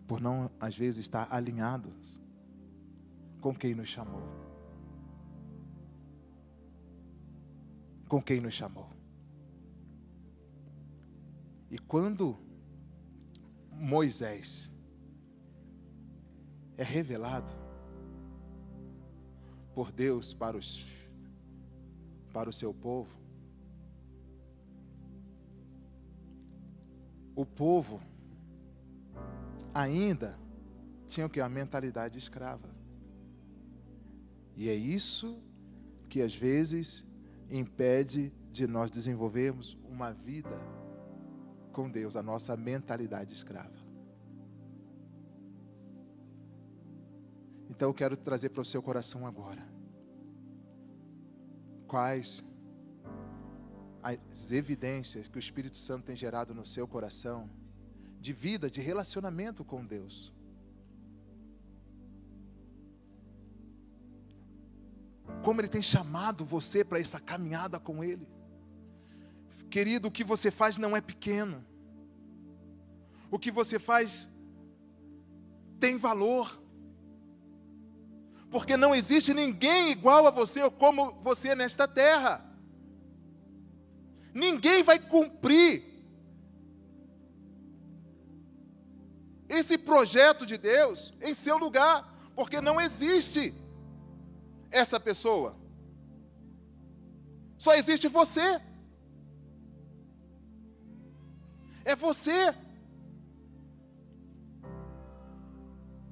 [0.08, 2.22] Por não, às vezes, estar alinhados
[3.42, 4.22] com quem nos chamou.
[8.08, 8.90] com quem nos chamou.
[11.70, 12.36] E quando
[13.72, 14.72] Moisés
[16.76, 17.59] é revelado
[19.80, 20.86] por Deus para, os,
[22.34, 23.18] para o seu povo,
[27.34, 28.02] o povo
[29.74, 30.38] ainda
[31.08, 32.68] tinha que a mentalidade escrava.
[34.54, 35.42] E é isso
[36.10, 37.08] que às vezes
[37.50, 40.60] impede de nós desenvolvermos uma vida
[41.72, 43.89] com Deus, a nossa mentalidade escrava.
[47.80, 49.66] Então eu quero trazer para o seu coração agora
[51.88, 52.44] quais
[54.04, 57.50] as evidências que o Espírito Santo tem gerado no seu coração
[58.20, 60.34] de vida, de relacionamento com Deus.
[65.42, 68.28] como Ele tem chamado você para essa caminhada com Ele.
[69.70, 71.64] Querido, o que você faz não é pequeno.
[73.32, 74.30] O que você faz
[75.80, 76.68] tem valor.
[78.50, 82.44] Porque não existe ninguém igual a você ou como você nesta terra.
[84.34, 85.90] Ninguém vai cumprir
[89.48, 93.54] esse projeto de Deus em seu lugar, porque não existe
[94.72, 95.56] essa pessoa.
[97.58, 98.62] Só existe você.
[101.84, 102.56] É você.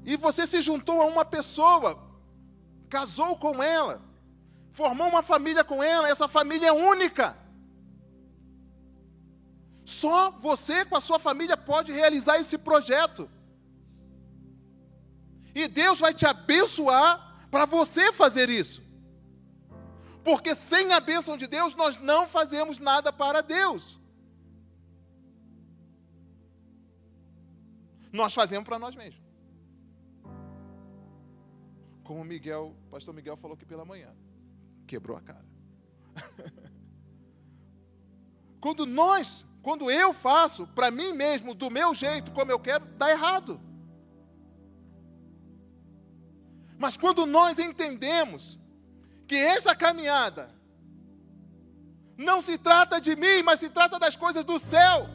[0.04, 2.07] E você se juntou a uma pessoa,
[2.90, 4.02] casou com ela,
[4.72, 7.38] formou uma família com ela, essa família é única.
[9.86, 13.30] Só você com a sua família pode realizar esse projeto.
[15.56, 18.84] E Deus vai te abençoar para você fazer isso.
[20.24, 23.98] Porque sem a bênção de Deus, nós não fazemos nada para Deus.
[28.12, 29.27] Nós fazemos para nós mesmos.
[32.08, 34.08] Como Miguel, pastor Miguel falou aqui pela manhã.
[34.88, 35.46] Quebrou a cara.
[38.62, 43.12] quando nós, quando eu faço para mim mesmo, do meu jeito, como eu quero, dá
[43.12, 43.60] errado.
[46.78, 48.58] Mas quando nós entendemos
[49.28, 50.56] que esta caminhada
[52.18, 55.10] não se trata de mim, mas se trata das coisas do céu.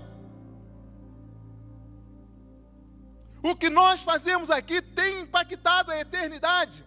[3.43, 6.84] O que nós fazemos aqui tem impactado a eternidade.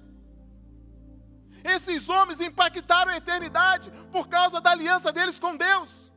[1.64, 6.12] Esses homens impactaram a eternidade por causa da aliança deles com Deus.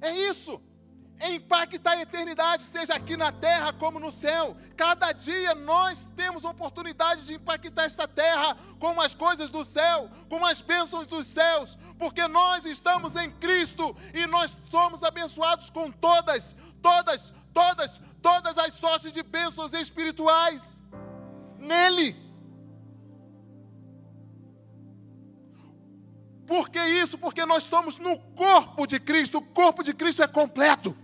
[0.00, 0.60] É isso
[1.20, 4.56] impacta a eternidade, seja aqui na terra como no céu.
[4.76, 10.44] Cada dia nós temos oportunidade de impactar esta terra com as coisas do céu, com
[10.44, 16.54] as bênçãos dos céus, porque nós estamos em Cristo e nós somos abençoados com todas,
[16.82, 20.82] todas, todas, todas as sortes de bênçãos espirituais
[21.58, 22.26] nele.
[26.46, 27.18] Por que isso?
[27.18, 29.38] Porque nós estamos no corpo de Cristo.
[29.38, 30.96] O corpo de Cristo é completo.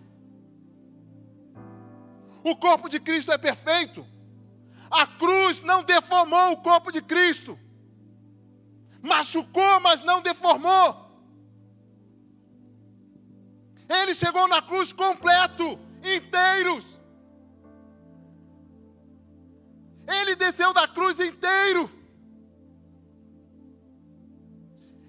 [2.44, 4.06] O corpo de Cristo é perfeito.
[4.90, 7.58] A cruz não deformou o corpo de Cristo.
[9.00, 11.02] Machucou, mas não deformou.
[13.88, 16.98] Ele chegou na cruz completo, inteiros.
[20.06, 21.90] Ele desceu da cruz inteiro.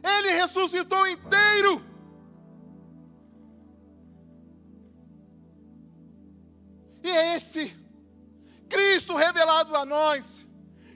[0.03, 1.92] Ele ressuscitou inteiro.
[7.03, 7.75] E é esse
[8.69, 10.49] Cristo revelado a nós,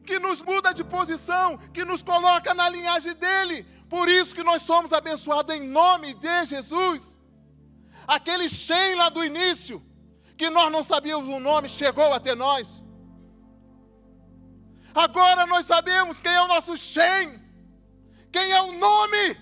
[0.05, 3.63] que nos muda de posição, que nos coloca na linhagem dele.
[3.89, 7.19] Por isso que nós somos abençoados em nome de Jesus.
[8.07, 9.85] Aquele Shem lá do início,
[10.37, 12.83] que nós não sabíamos o nome, chegou até nós.
[14.95, 17.39] Agora nós sabemos quem é o nosso Shem,
[18.31, 19.37] quem é o nome,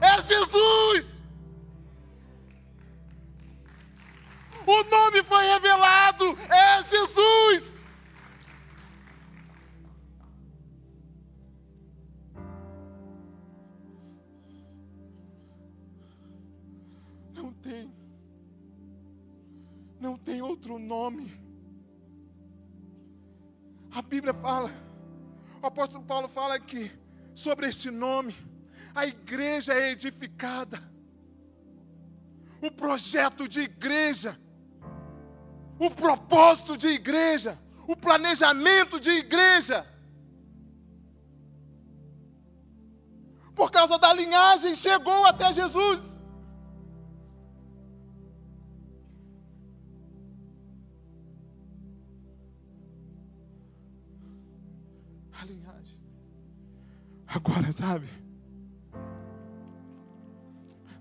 [0.00, 1.23] é Jesus.
[4.66, 7.86] O nome foi revelado, é Jesus.
[17.34, 17.94] Não tem,
[20.00, 21.30] não tem outro nome.
[23.92, 24.70] A Bíblia fala,
[25.62, 26.90] o apóstolo Paulo fala que
[27.34, 28.34] sobre este nome,
[28.94, 30.82] a igreja é edificada.
[32.62, 34.40] O projeto de igreja
[35.86, 39.86] o propósito de igreja, o planejamento de igreja.
[43.54, 46.20] Por causa da linhagem, chegou até Jesus.
[55.40, 56.00] A linhagem.
[57.26, 58.08] Agora, sabe?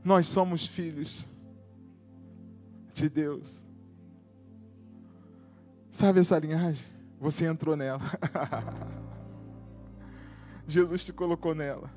[0.04, 1.26] Nós somos filhos
[2.94, 3.63] de Deus.
[5.94, 6.84] Sabe essa linhagem?
[7.20, 8.02] Você entrou nela.
[10.68, 11.88] Jesus te colocou nela.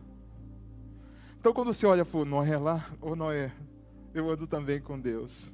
[1.40, 3.50] Então, quando você olha para Noé lá, ou Noé,
[4.12, 5.50] eu ando também com Deus.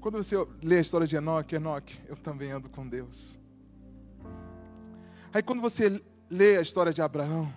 [0.00, 3.38] Quando você lê a história de Enoque, Enoque, eu também ando com Deus.
[5.34, 7.52] Aí quando você lê a história de Abraão,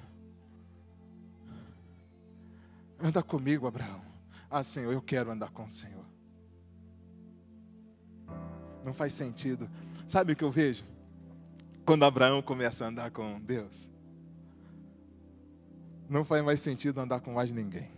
[2.99, 4.01] anda comigo, Abraão.
[4.49, 6.08] Ah, Senhor, eu quero andar com o Senhor.
[8.83, 9.69] Não faz sentido.
[10.07, 10.83] Sabe o que eu vejo?
[11.85, 13.89] Quando Abraão começa a andar com Deus,
[16.09, 17.91] não faz mais sentido andar com mais ninguém.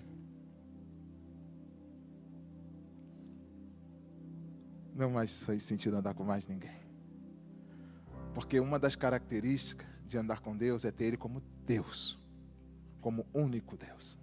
[4.94, 6.82] Não mais faz sentido andar com mais ninguém.
[8.34, 12.20] Porque uma das características de andar com Deus é ter Ele como Deus,
[13.00, 14.20] como único Deus.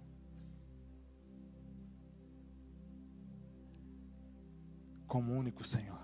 [5.07, 5.98] Como único Senhor.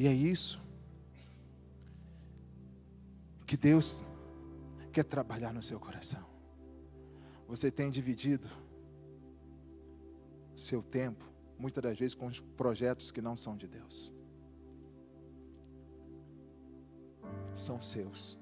[0.00, 0.60] E é isso
[3.44, 4.04] que Deus
[4.92, 6.24] quer trabalhar no seu coração.
[7.48, 8.48] Você tem dividido
[10.54, 11.24] seu tempo,
[11.58, 14.12] muitas das vezes, com projetos que não são de Deus.
[17.56, 18.38] São seus.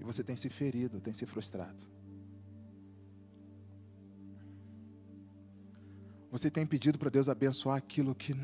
[0.00, 1.84] E você tem se ferido, tem se frustrado.
[6.28, 8.34] Você tem pedido para Deus abençoar aquilo que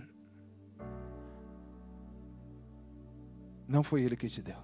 [3.66, 4.58] Não foi Ele que te deu.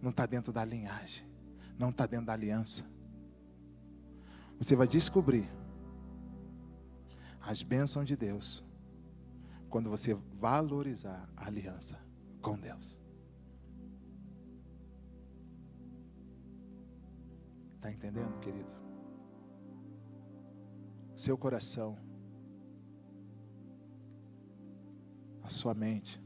[0.00, 1.26] Não está dentro da linhagem.
[1.78, 2.84] Não está dentro da aliança.
[4.58, 5.48] Você vai descobrir
[7.40, 8.62] as bênçãos de Deus
[9.68, 11.98] quando você valorizar a aliança
[12.40, 12.98] com Deus.
[17.76, 18.72] Está entendendo, querido?
[21.16, 21.98] Seu coração
[25.44, 26.18] a sua mente,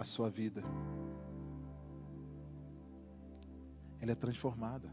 [0.00, 0.62] a sua vida.
[4.00, 4.90] Ela é transformada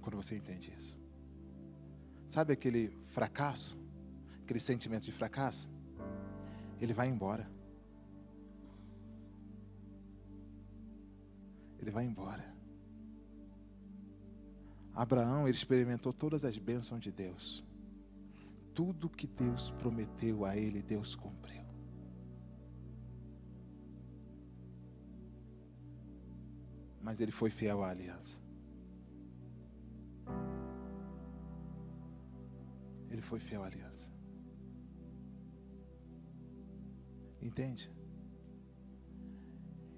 [0.00, 1.00] quando você entende isso.
[2.26, 3.78] Sabe aquele fracasso,
[4.42, 5.70] aquele sentimento de fracasso?
[6.80, 7.48] Ele vai embora.
[11.78, 12.52] Ele vai embora.
[14.92, 17.64] Abraão, ele experimentou todas as bênçãos de Deus.
[18.74, 21.61] Tudo que Deus prometeu a ele, Deus cumpriu.
[27.02, 28.40] Mas ele foi fiel à aliança.
[33.10, 34.10] Ele foi fiel à aliança.
[37.40, 37.90] Entende?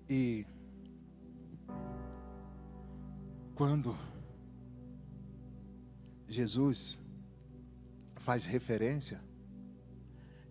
[0.08, 0.46] E
[3.54, 3.96] quando
[6.26, 7.00] Jesus
[8.16, 9.22] faz referência,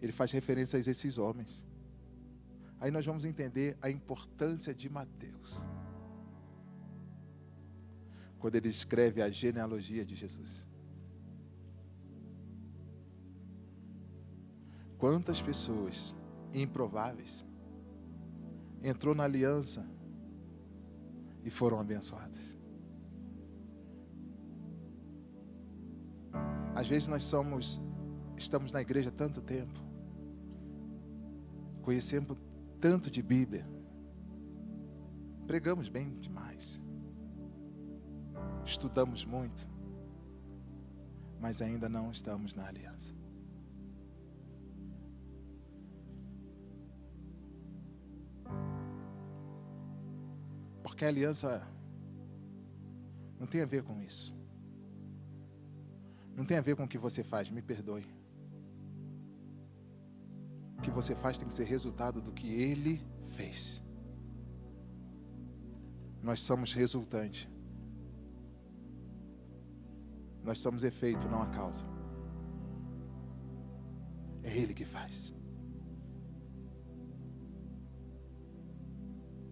[0.01, 1.66] ele faz referência a esses homens.
[2.80, 5.73] Aí nós vamos entender a importância de Mateus.
[8.44, 10.68] Quando ele escreve a genealogia de Jesus.
[14.98, 16.14] Quantas pessoas
[16.54, 17.46] improváveis
[18.82, 19.89] entrou na aliança
[21.41, 22.60] e foram abençoadas.
[26.76, 27.80] Às vezes nós somos,
[28.36, 29.80] estamos na igreja tanto tempo,
[31.82, 32.38] conhecemos
[32.82, 33.66] tanto de Bíblia,
[35.48, 36.82] pregamos bem demais,
[38.66, 39.68] estudamos muito,
[41.39, 43.14] mas ainda não estamos na aliança.
[50.82, 51.68] Porque a aliança
[53.39, 54.34] não tem a ver com isso.
[56.36, 58.05] Não tem a ver com o que você faz, me perdoe.
[60.78, 63.01] O que você faz tem que ser resultado do que ele
[63.36, 63.84] fez.
[66.22, 67.53] Nós somos resultante.
[70.44, 71.86] Nós somos efeito, não a causa.
[74.44, 75.34] É ele que faz.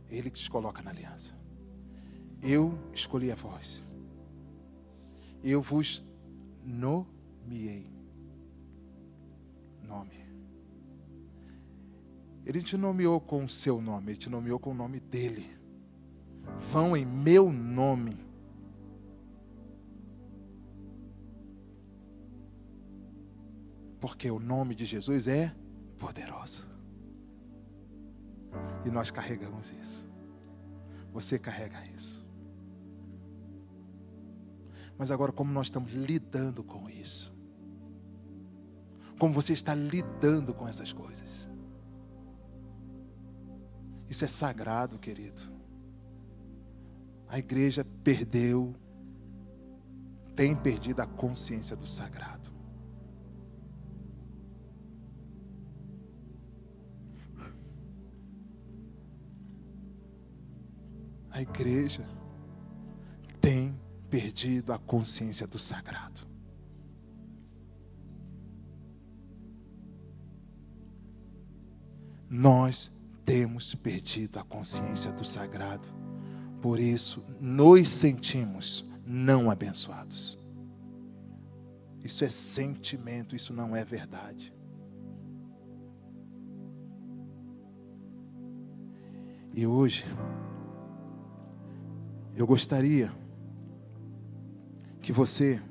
[0.09, 1.33] Ele que te coloca na aliança.
[2.41, 3.87] Eu escolhi a vós.
[5.41, 6.03] Eu vos
[6.63, 7.89] nomeei.
[9.81, 10.21] Nome.
[12.45, 15.49] Ele te nomeou com o seu nome, ele te nomeou com o nome dele.
[16.71, 18.30] Vão em meu nome.
[24.01, 25.55] Porque o nome de Jesus é
[25.99, 26.67] poderoso.
[28.83, 30.09] E nós carregamos isso.
[31.13, 32.25] Você carrega isso.
[34.97, 37.33] Mas agora, como nós estamos lidando com isso?
[39.19, 41.47] Como você está lidando com essas coisas?
[44.09, 45.41] Isso é sagrado, querido.
[47.27, 48.75] A igreja perdeu,
[50.35, 52.50] tem perdido a consciência do sagrado.
[61.31, 62.05] A igreja
[63.39, 63.79] tem
[64.09, 66.21] perdido a consciência do sagrado.
[72.29, 72.91] Nós
[73.25, 75.87] temos perdido a consciência do sagrado.
[76.61, 80.37] Por isso, nos sentimos não abençoados.
[82.03, 84.53] Isso é sentimento, isso não é verdade.
[89.53, 90.05] E hoje,
[92.35, 93.11] eu gostaria
[95.01, 95.61] que você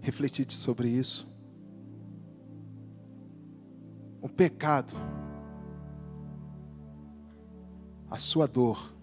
[0.00, 1.26] refletisse sobre isso.
[4.20, 4.94] O pecado,
[8.10, 8.94] a sua dor,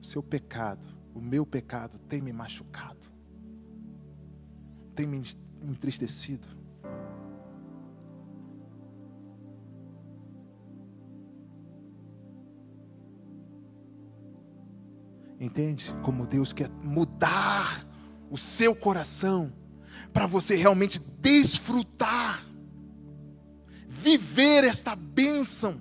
[0.00, 3.06] o seu pecado, o meu pecado tem me machucado,
[4.94, 5.22] tem me
[5.62, 6.61] entristecido.
[15.42, 15.92] Entende?
[16.04, 17.84] Como Deus quer mudar
[18.30, 19.52] o seu coração,
[20.12, 22.40] para você realmente desfrutar,
[23.88, 25.80] viver esta bênção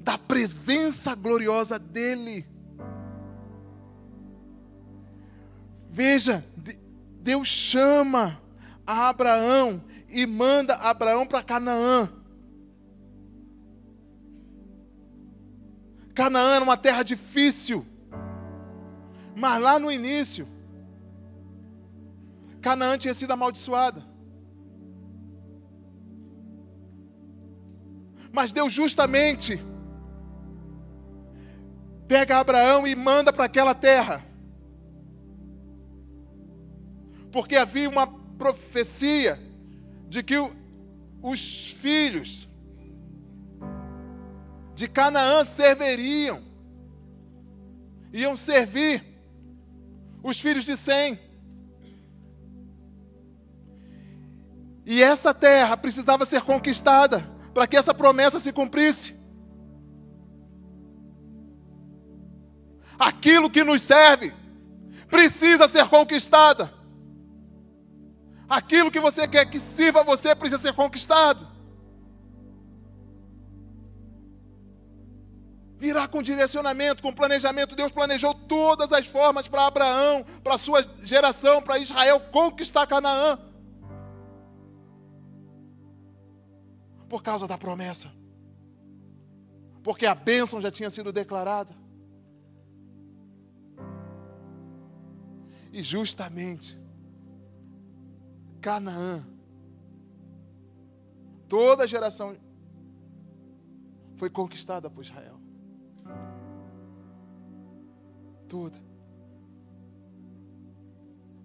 [0.00, 2.44] da presença gloriosa dEle.
[5.88, 6.44] Veja,
[7.20, 8.42] Deus chama
[8.84, 12.12] a Abraão e manda Abraão para Canaã.
[16.12, 17.86] Canaã era uma terra difícil,
[19.34, 20.46] mas lá no início,
[22.60, 24.04] Canaã tinha sido amaldiçoada.
[28.30, 29.60] Mas Deus justamente
[32.08, 34.24] pega Abraão e manda para aquela terra.
[37.30, 39.40] Porque havia uma profecia
[40.08, 40.34] de que
[41.22, 42.48] os filhos
[44.74, 46.42] de Canaã serviriam,
[48.12, 49.11] iam servir
[50.22, 51.18] os filhos de Sem.
[54.84, 57.20] E essa terra precisava ser conquistada
[57.54, 59.16] para que essa promessa se cumprisse.
[62.98, 64.32] Aquilo que nos serve
[65.08, 66.72] precisa ser conquistada.
[68.48, 71.51] Aquilo que você quer que sirva a você precisa ser conquistado.
[75.82, 77.74] Virá com direcionamento, com planejamento.
[77.74, 83.36] Deus planejou todas as formas para Abraão, para sua geração, para Israel conquistar Canaã.
[87.08, 88.12] Por causa da promessa.
[89.82, 91.74] Porque a bênção já tinha sido declarada.
[95.72, 96.80] E justamente
[98.60, 99.26] Canaã.
[101.48, 102.36] Toda a geração
[104.16, 105.41] foi conquistada por Israel.
[108.52, 108.78] Toda.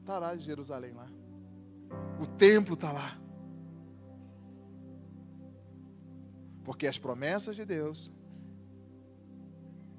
[0.01, 1.08] Está lá em Jerusalém lá.
[2.22, 3.18] O templo está lá.
[6.66, 8.12] Porque as promessas de Deus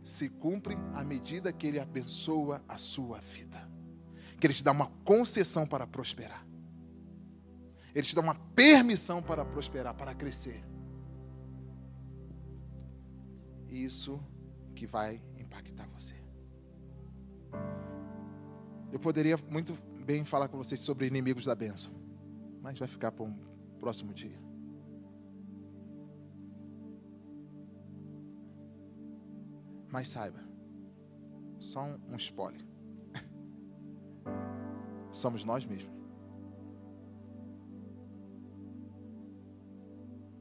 [0.05, 3.67] se cumprem à medida que Ele abençoa a sua vida.
[4.39, 6.47] Que Ele te dá uma concessão para prosperar.
[7.95, 10.63] Ele te dá uma permissão para prosperar, para crescer.
[13.67, 14.23] Isso
[14.75, 16.18] que vai impactar você.
[18.93, 19.75] Eu poderia muito
[20.05, 21.93] bem falar com vocês sobre inimigos da bênção,
[22.63, 23.35] mas vai ficar para um
[23.79, 24.39] próximo dia.
[29.91, 30.41] Mas saiba,
[31.59, 32.65] só um, spoiler.
[35.11, 35.99] Somos nós mesmos.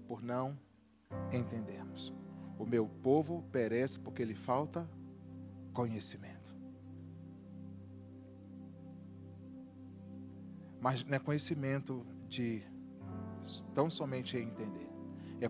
[0.07, 0.57] por não
[1.31, 2.13] entendermos.
[2.57, 4.89] O meu povo perece porque lhe falta
[5.73, 6.36] conhecimento.
[10.87, 12.63] Mas não é conhecimento de
[13.75, 14.87] tão somente entender.
[15.41, 15.49] É,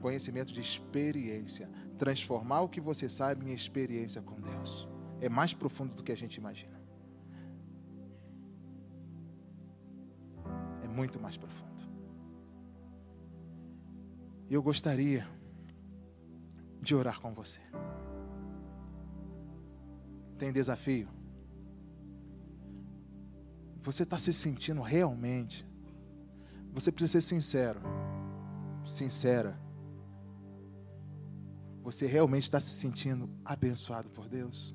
[0.00, 1.70] conhecimento de experiência.
[1.96, 4.88] Transformar o que você sabe em experiência com Deus.
[5.20, 6.82] É mais profundo do que a gente imagina.
[10.82, 11.84] É muito mais profundo.
[14.50, 15.24] E eu gostaria
[16.82, 17.60] de orar com você.
[20.36, 21.08] Tem desafio?
[23.84, 25.64] Você está se sentindo realmente?
[26.72, 27.80] Você precisa ser sincero,
[28.84, 29.56] sincera.
[31.82, 34.74] Você realmente está se sentindo abençoado por Deus?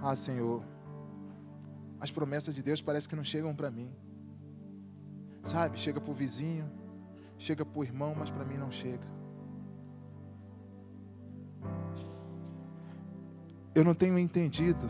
[0.00, 0.62] Ah, Senhor,
[1.98, 3.90] as promessas de Deus parece que não chegam para mim.
[5.42, 6.70] Sabe, chega para o vizinho,
[7.38, 9.06] Chega para o irmão, mas para mim não chega.
[13.74, 14.88] Eu não tenho entendido.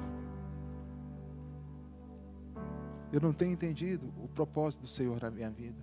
[3.16, 5.82] Eu não tenho entendido o propósito do Senhor na minha vida.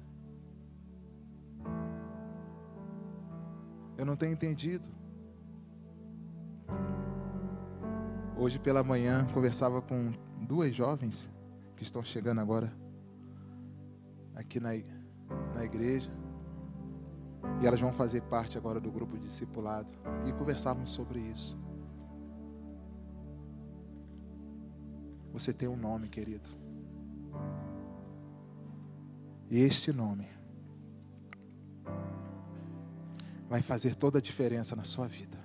[3.98, 4.88] Eu não tenho entendido.
[8.38, 10.14] Hoje pela manhã conversava com
[10.48, 11.28] duas jovens
[11.76, 12.72] que estão chegando agora
[14.36, 14.70] aqui na,
[15.56, 16.12] na igreja.
[17.64, 19.92] E elas vão fazer parte agora do grupo discipulado.
[20.28, 21.58] E conversarmos sobre isso.
[25.32, 26.62] Você tem um nome, querido.
[29.50, 30.28] Este nome
[33.50, 35.38] vai fazer toda a diferença na sua vida.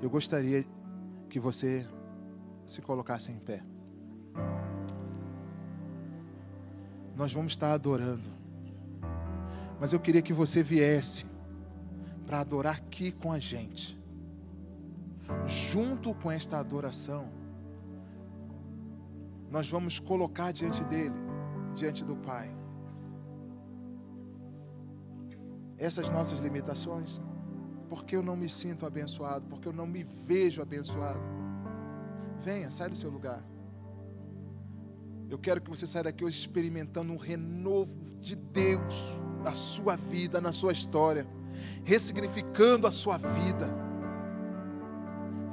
[0.00, 0.64] Eu gostaria
[1.28, 1.86] que você
[2.66, 3.64] se colocasse em pé.
[7.16, 8.28] Nós vamos estar adorando.
[9.80, 11.26] Mas eu queria que você viesse
[12.26, 13.98] para adorar aqui com a gente.
[15.46, 17.28] Junto com esta adoração,
[19.50, 21.14] nós vamos colocar diante dele,
[21.74, 22.54] diante do Pai,
[25.78, 27.20] essas nossas limitações,
[27.88, 31.20] porque eu não me sinto abençoado, porque eu não me vejo abençoado.
[32.40, 33.42] Venha, sai do seu lugar.
[35.28, 40.40] Eu quero que você saia daqui hoje experimentando um renovo de Deus na sua vida,
[40.40, 41.26] na sua história,
[41.84, 43.68] ressignificando a sua vida.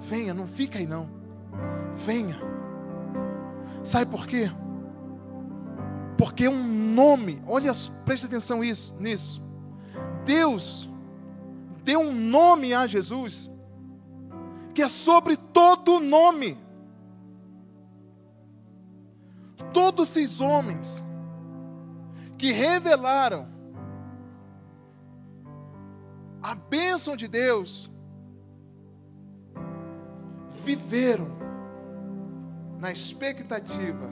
[0.01, 1.09] Venha, não fica aí não.
[1.95, 2.36] Venha.
[3.84, 4.49] Sabe por quê?
[6.20, 7.72] Porque um nome, olha,
[8.03, 9.41] preste atenção isso, nisso.
[10.26, 10.89] Deus
[11.82, 13.49] deu um nome a Jesus
[14.76, 16.57] que é sobre todo nome.
[19.72, 21.01] Todos esses homens
[22.38, 23.47] que revelaram
[26.43, 27.89] a bênção de Deus
[30.65, 31.30] viveram
[32.78, 34.09] na expectativa,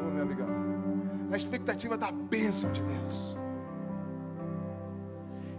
[0.00, 0.61] oh, meu amigão,
[1.32, 3.34] na expectativa da bênção de Deus.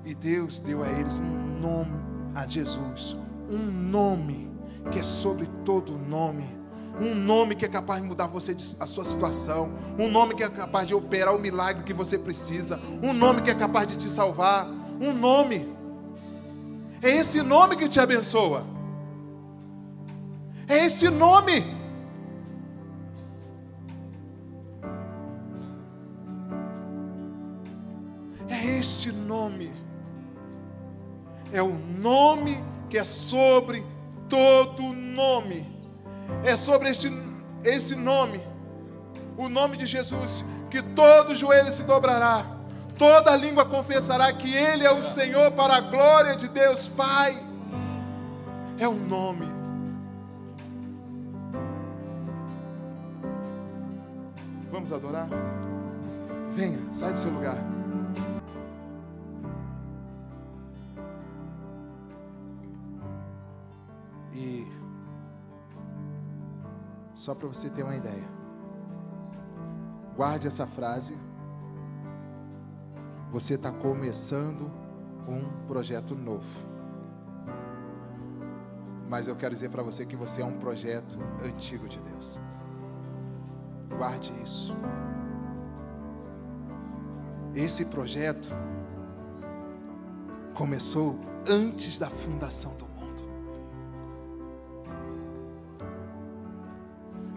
[0.06, 2.00] E Deus deu a eles um nome,
[2.36, 3.18] a Jesus,
[3.50, 4.52] um nome
[4.92, 6.48] que é sobre todo nome.
[7.02, 10.50] Um nome que é capaz de mudar você a sua situação, um nome que é
[10.50, 14.12] capaz de operar o milagre que você precisa, um nome que é capaz de te
[14.12, 14.70] salvar,
[15.02, 15.68] um nome.
[17.02, 18.64] É esse nome que te abençoa.
[20.68, 21.83] É esse nome.
[28.84, 29.72] Este nome.
[31.54, 33.84] É o nome que é sobre
[34.30, 35.66] todo nome.
[36.44, 37.12] É sobre este,
[37.64, 38.42] esse nome,
[39.38, 42.46] o nome de Jesus, que todo joelho se dobrará,
[42.98, 47.42] toda língua confessará que Ele é o Senhor para a glória de Deus Pai.
[48.78, 49.48] É o nome.
[54.72, 55.30] Vamos adorar?
[56.52, 57.83] Venha, sai do seu lugar.
[67.24, 68.28] Só para você ter uma ideia,
[70.14, 71.18] guarde essa frase.
[73.32, 74.70] Você está começando
[75.26, 76.68] um projeto novo.
[79.10, 82.38] Mas eu quero dizer para você que você é um projeto antigo de Deus.
[83.98, 84.76] Guarde isso.
[87.56, 88.50] Esse projeto
[90.54, 91.18] começou
[91.48, 92.93] antes da fundação do mundo.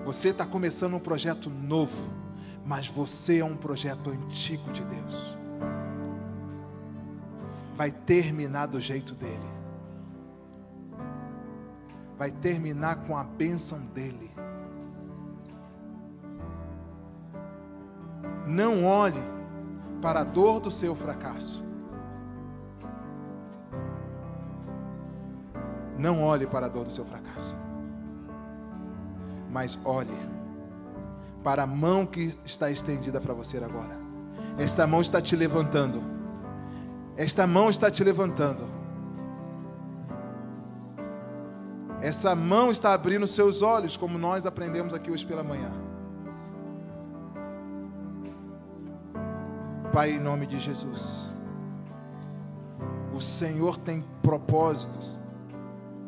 [0.07, 2.13] Você está começando um projeto novo,
[2.65, 5.37] mas você é um projeto antigo de Deus.
[7.75, 9.51] Vai terminar do jeito dele.
[12.17, 14.31] Vai terminar com a bênção dele.
[18.47, 19.21] Não olhe
[20.01, 21.67] para a dor do seu fracasso.
[25.99, 27.66] Não olhe para a dor do seu fracasso.
[29.57, 30.13] Mas olhe
[31.43, 33.99] para a mão que está estendida para você agora.
[34.59, 36.03] Esta mão está te levantando.
[37.17, 38.65] Esta mão está te levantando.
[42.03, 45.73] Essa mão está abrindo seus olhos, como nós aprendemos aqui hoje pela manhã.
[49.91, 51.33] Pai, em nome de Jesus.
[53.15, 55.19] O Senhor tem propósitos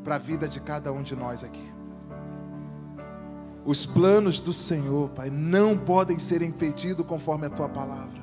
[0.04, 1.77] para a vida de cada um de nós aqui.
[3.68, 8.22] Os planos do Senhor, Pai, não podem ser impedidos conforme a tua palavra.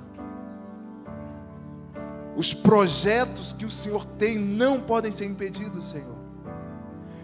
[2.36, 6.18] Os projetos que o Senhor tem não podem ser impedidos, Senhor.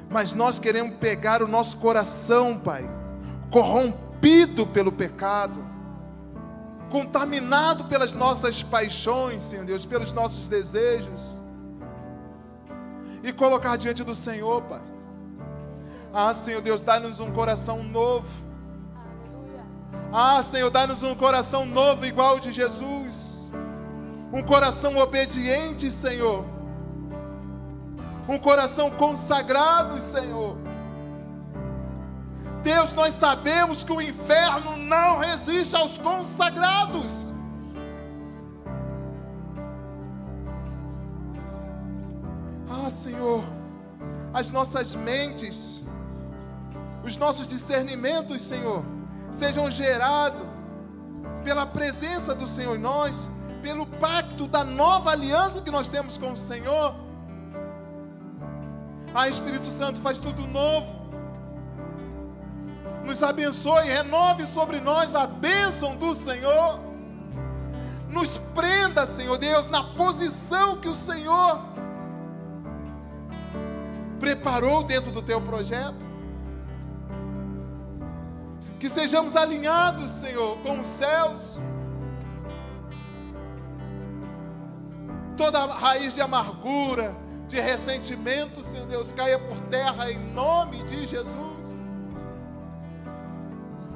[0.07, 2.87] Mas nós queremos pegar o nosso coração, Pai,
[3.49, 5.65] corrompido pelo pecado,
[6.91, 11.41] contaminado pelas nossas paixões, Senhor Deus, pelos nossos desejos,
[13.23, 14.90] e colocar diante do Senhor, Pai.
[16.13, 18.29] Ah, Senhor Deus, dá-nos um coração novo.
[20.11, 23.51] Ah, Senhor, dá-nos um coração novo igual ao de Jesus.
[24.31, 26.45] Um coração obediente, Senhor.
[28.27, 30.57] Um coração consagrado, Senhor
[32.63, 37.31] Deus, nós sabemos que o inferno não resiste aos consagrados.
[42.69, 43.43] Ah, Senhor,
[44.33, 45.83] as nossas mentes,
[47.03, 48.83] os nossos discernimentos, Senhor,
[49.31, 50.43] sejam gerados
[51.43, 53.29] pela presença do Senhor em nós,
[53.61, 56.95] pelo pacto da nova aliança que nós temos com o Senhor.
[59.13, 61.01] Ah, Espírito Santo, faz tudo novo
[63.03, 66.79] nos abençoe, renove sobre nós a bênção do Senhor.
[68.07, 71.59] Nos prenda, Senhor Deus, na posição que o Senhor
[74.19, 76.10] preparou dentro do teu projeto.
[78.79, 81.59] Que sejamos alinhados, Senhor, com os céus.
[85.37, 87.15] Toda raiz de amargura,
[87.47, 91.81] de ressentimento, Senhor Deus, caia por terra em nome de Jesus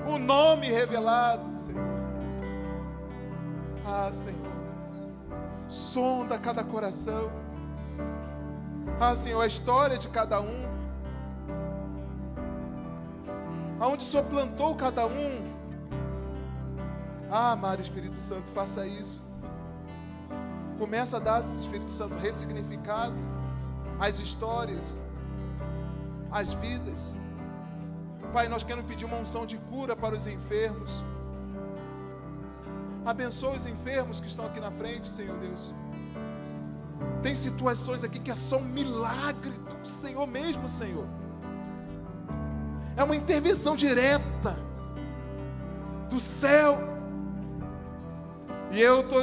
[0.05, 1.83] o nome revelado, Senhor.
[3.85, 4.55] Ah, Senhor.
[5.67, 7.31] sonda cada coração.
[8.99, 10.74] Ah, Senhor, a história de cada um.
[13.85, 15.43] Aonde o Senhor plantou cada um.
[17.29, 19.23] Ah, amado Espírito Santo, faça isso.
[20.79, 23.13] Começa a dar, Espírito Santo, ressignificado
[23.99, 24.99] às histórias,
[26.31, 27.15] às vidas.
[28.33, 31.03] Pai, nós queremos pedir uma unção de cura para os enfermos.
[33.05, 35.75] Abençoa os enfermos que estão aqui na frente, Senhor Deus.
[37.21, 41.05] Tem situações aqui que é só um milagre do Senhor mesmo, Senhor.
[42.95, 44.57] É uma intervenção direta
[46.09, 46.79] do céu.
[48.71, 49.21] E eu estou,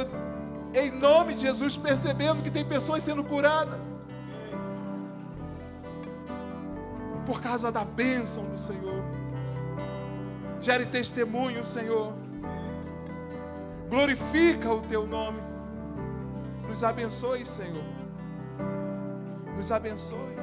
[0.73, 4.01] em nome de Jesus, percebendo que tem pessoas sendo curadas.
[7.25, 9.03] Por causa da bênção do Senhor.
[10.61, 12.13] Gere testemunho, Senhor
[13.93, 15.39] glorifica o teu nome.
[16.67, 17.83] Nos abençoe, Senhor.
[19.55, 20.42] Nos abençoe.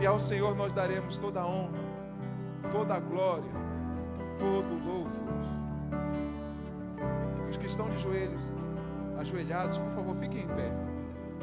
[0.00, 1.78] E ao Senhor nós daremos toda a honra,
[2.70, 3.50] toda a glória,
[4.38, 5.30] todo o louvor.
[7.50, 8.44] Os que estão de joelhos,
[9.18, 10.72] ajoelhados, por favor, fiquem em pé.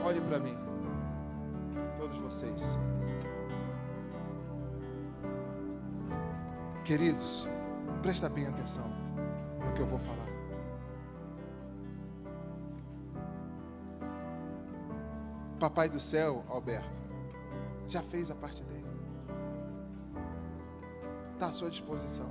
[0.03, 0.57] Olhe para mim.
[1.99, 2.77] Todos vocês.
[6.83, 7.47] Queridos,
[8.01, 9.07] presta bem atenção
[9.77, 10.27] que eu vou falar.
[15.59, 17.06] Papai do céu, Alberto,
[17.87, 18.85] já fez a parte dele.
[21.33, 22.29] Está à sua disposição.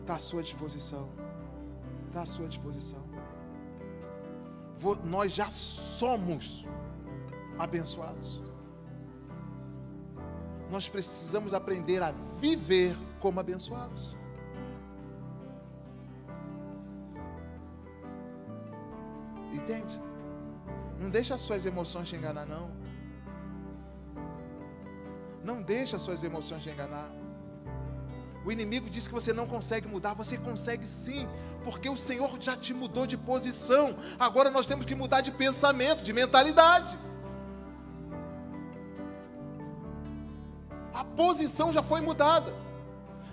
[0.00, 1.08] Está à sua disposição.
[2.08, 3.04] Está à sua disposição.
[5.04, 6.66] Nós já somos
[7.58, 8.42] abençoados.
[10.70, 14.16] Nós precisamos aprender a viver como abençoados.
[19.52, 20.00] Entende?
[21.00, 22.70] Não deixa as suas emoções te enganar, não.
[25.48, 27.08] Não deixa as suas emoções te enganar.
[28.44, 31.28] O inimigo diz que você não consegue mudar, você consegue sim,
[31.64, 33.96] porque o Senhor já te mudou de posição.
[34.18, 36.98] Agora nós temos que mudar de pensamento, de mentalidade.
[40.92, 42.52] A posição já foi mudada.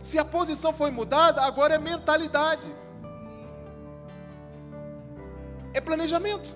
[0.02, 2.70] Se a posição foi mudada, agora é mentalidade
[5.74, 6.56] é planejamento.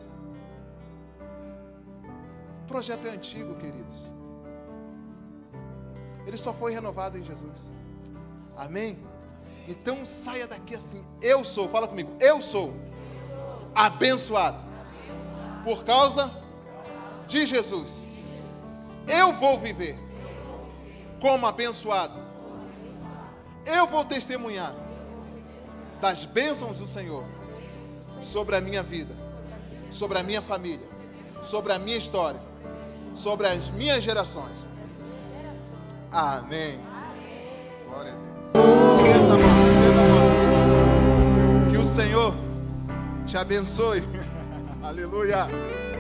[2.64, 4.17] O projeto é antigo, queridos.
[6.28, 7.72] Ele só foi renovado em Jesus.
[8.58, 9.00] Amém?
[9.66, 11.06] Então saia daqui assim.
[11.22, 12.12] Eu sou, fala comigo.
[12.20, 12.74] Eu sou
[13.74, 14.62] abençoado
[15.64, 16.30] por causa
[17.28, 18.06] de Jesus.
[19.08, 19.98] Eu vou viver
[21.22, 22.20] como abençoado.
[23.66, 24.76] Eu vou testemunhar
[26.02, 27.24] das bênçãos do Senhor
[28.22, 29.16] sobre a minha vida,
[29.92, 30.88] sobre a minha família,
[31.42, 32.42] sobre a minha história,
[33.16, 34.68] sobre as minhas gerações.
[36.18, 36.80] Amém.
[37.88, 38.48] Glória a Deus.
[38.98, 41.70] Estenda a mão, estenda a.
[41.70, 42.34] Que o Senhor
[43.28, 44.04] te abençoe.
[44.82, 45.48] Aleluia.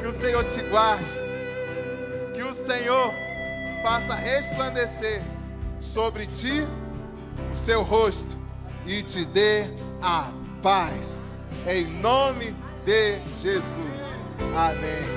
[0.02, 1.20] Que o Senhor te guarde.
[2.34, 3.14] Que o Senhor
[3.84, 5.22] faça resplandecer
[5.80, 6.66] sobre ti
[7.52, 8.36] o seu rosto
[8.88, 9.70] e te dê
[10.02, 10.32] a
[10.64, 14.20] paz em nome de Jesus.
[14.56, 15.17] Amém.